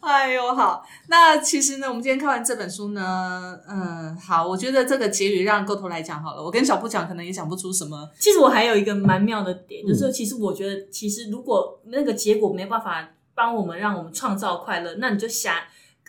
[0.00, 6.42] 哎呦，好，那其实呢，我们今天看完这本书呢，嗯，好，我觉得这个结语让构头来讲好了。
[6.42, 8.08] 我跟小布讲，可能也讲不出什么。
[8.18, 15.54] 其实我还有一个蛮妙的点，嗯就是其实我觉得，其实如果那个结果没办法帮我们让我们创造快乐，那你就想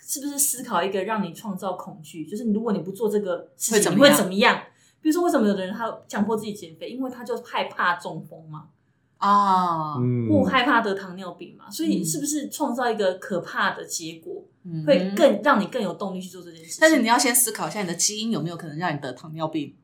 [0.09, 4.63] 是不是思考一个让你创造恐惧，就是如果你不做这个事情，你会会怎么样怎么样？
[5.01, 8.69] 比如说，为什么有的人他强迫自己减肥，因为他就害怕中风嘛，
[9.17, 16.77] 啊，哦，或害怕得糖尿病嘛，所以嗯是不是创造一个可怕的结果，嗯会更让你更有动力去做这件事情？
[16.81, 19.75] 但是你要先思考一下，你的基因有没有可能让你得糖尿病？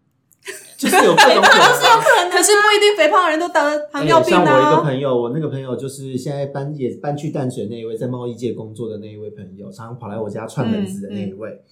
[0.78, 2.30] 就是有各种可能。
[2.30, 4.82] 可是不一定肥胖的人都得糖尿病像我一个啊。
[4.82, 11.63] 朋友，我那个朋友就是现在搬也搬去淡水那一位，在贸易界工作的那一位朋友，常常跑来我家串门子的那一位，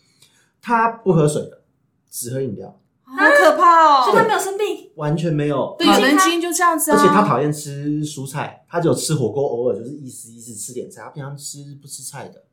[0.62, 1.62] 他不喝水的，
[2.10, 4.04] 只喝饮料，好可怕哦！
[4.06, 5.76] 所以他没有生病，完全没有。
[5.78, 6.98] 对，他有人基因就这样子啊。
[6.98, 12.44] 而且他讨厌吃蔬菜，他只有吃火锅，偶尔就是意思意思吃点菜，他平常吃不吃菜的。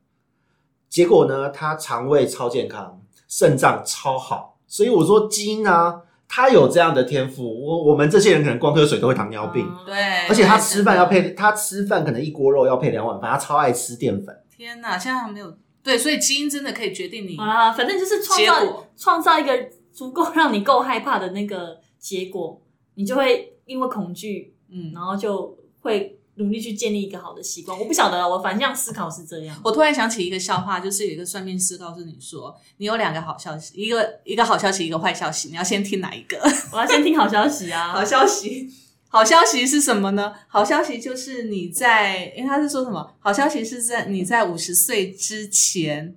[0.89, 6.01] 结果呢，他肠胃超健康，肾脏超好，所以我说基因啊，
[6.33, 7.43] 他有这样的天赋。
[7.43, 14.33] 我我们这些人可能光喝水都会糖尿病，嗯对，而且他吃饭要配，他吃饭可能一锅肉要配两碗饭，他超爱吃淀粉。
[14.55, 15.53] 天哪，现在还没有
[15.83, 18.87] 对，所以基因真的可以决定你好啦，反正就是创造。
[18.95, 22.61] 创造一个足够让你够害怕的那个结果，
[22.95, 27.77] 你就会因为恐惧，嗯，然后就会努力去建立一个好的习惯。
[27.77, 29.59] 我不晓得，我反向思考是这样。
[29.63, 36.37] 我突然想起一个笑话，就是有一个算命师告诉你说，你有两个好消息，一个一个好消息，一个坏消息，你要先听哪一个？
[36.71, 37.91] 我要先听好消息啊！
[37.93, 38.69] 好消息，
[39.09, 40.33] 好消息是什么呢？
[40.47, 43.13] 好消息就是你在，因为他是说什么？
[43.19, 46.15] 好消息是在你在五十岁之前，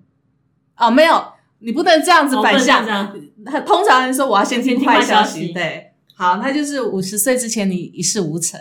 [0.76, 1.24] 哦，没有，
[1.58, 2.86] 你不能这样子哦反向
[3.66, 8.60] 通常人说我要先听坏消息对，好，那就是五十岁之前你一事无成。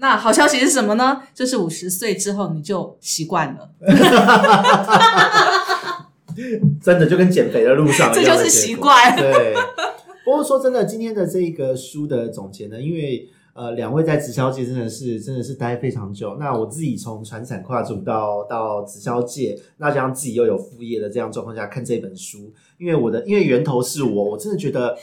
[0.00, 1.20] 那好消息是什么呢？
[1.34, 3.70] 就是五十岁之后你就习惯了，
[6.82, 9.14] 真的就跟减肥的路上一这样的就是习惯。
[9.14, 9.54] 对，
[10.24, 16.38] 不过说真的，今天的这个书的总结呢，因为呃两位在直销界真的是真的是待非常久。
[16.40, 24.96] 那我自己从传产跨足到到直销界，那加上自己又有副业的这样状况下看这本书，因为我的因为源头是我，我真的觉得。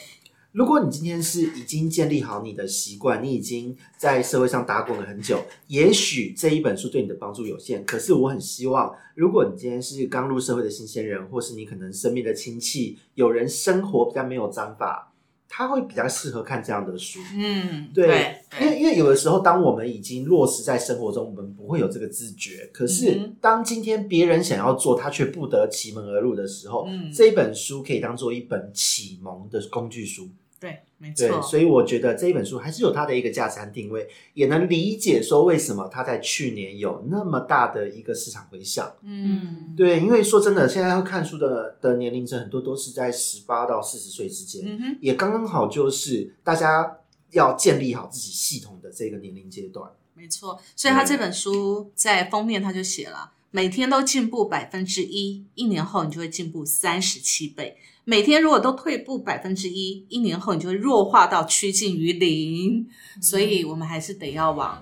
[0.57, 7.85] 如果你今天是已经建立好你的习惯，你已经在社会上打滚了很久，也许这一本书对你的帮助有限。
[7.85, 15.13] 可是我很希望，如果你今天是刚入社会的新鲜人，或是你可能身边的亲戚有人生活比较没有章法，
[15.47, 17.19] 他会比较适合看这样的书。
[17.35, 22.67] 嗯，对对，因为因为有的时候，当我们已经落实在生活中，我们不会有这个自觉。
[22.73, 30.27] 可嗯是哼，当今天别人想要做，他却不得其门而入的时候，嗯这一本书可以当做一本启蒙的工具书。
[30.59, 38.91] 对，没对，错，所以我觉得这一本书还是有它的一个价值和定位，也能理解说为什么它在去年有那么大的一个市场回响。
[39.03, 46.97] 嗯，对，因为说真的，现在要看书的的年龄层很多都是在十八到四十岁之间，嗯，也刚刚好就是大家
[47.31, 49.87] 要建立好自己系统的这个年龄阶段。
[50.15, 50.59] 没错。
[50.75, 57.77] 所以他这本书在封面他就写了，每天都进步百分之一，一年后你就会进步三十七倍。
[58.09, 62.87] 每天如果都退步百分之一，一年后你就会弱化到趋近于零。
[63.21, 64.81] 所以我们还是得要往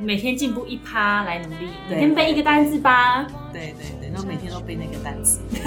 [0.00, 3.24] 每天进步一趴来努力，每天背一个单字吧。
[3.52, 5.38] 对对对，然后每天都背那个单词。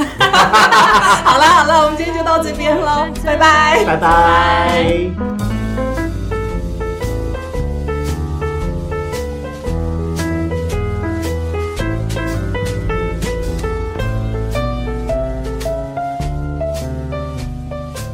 [1.24, 3.86] 好了好了，我们今天就到这边喽，拜拜。
[3.86, 5.51] 拜拜。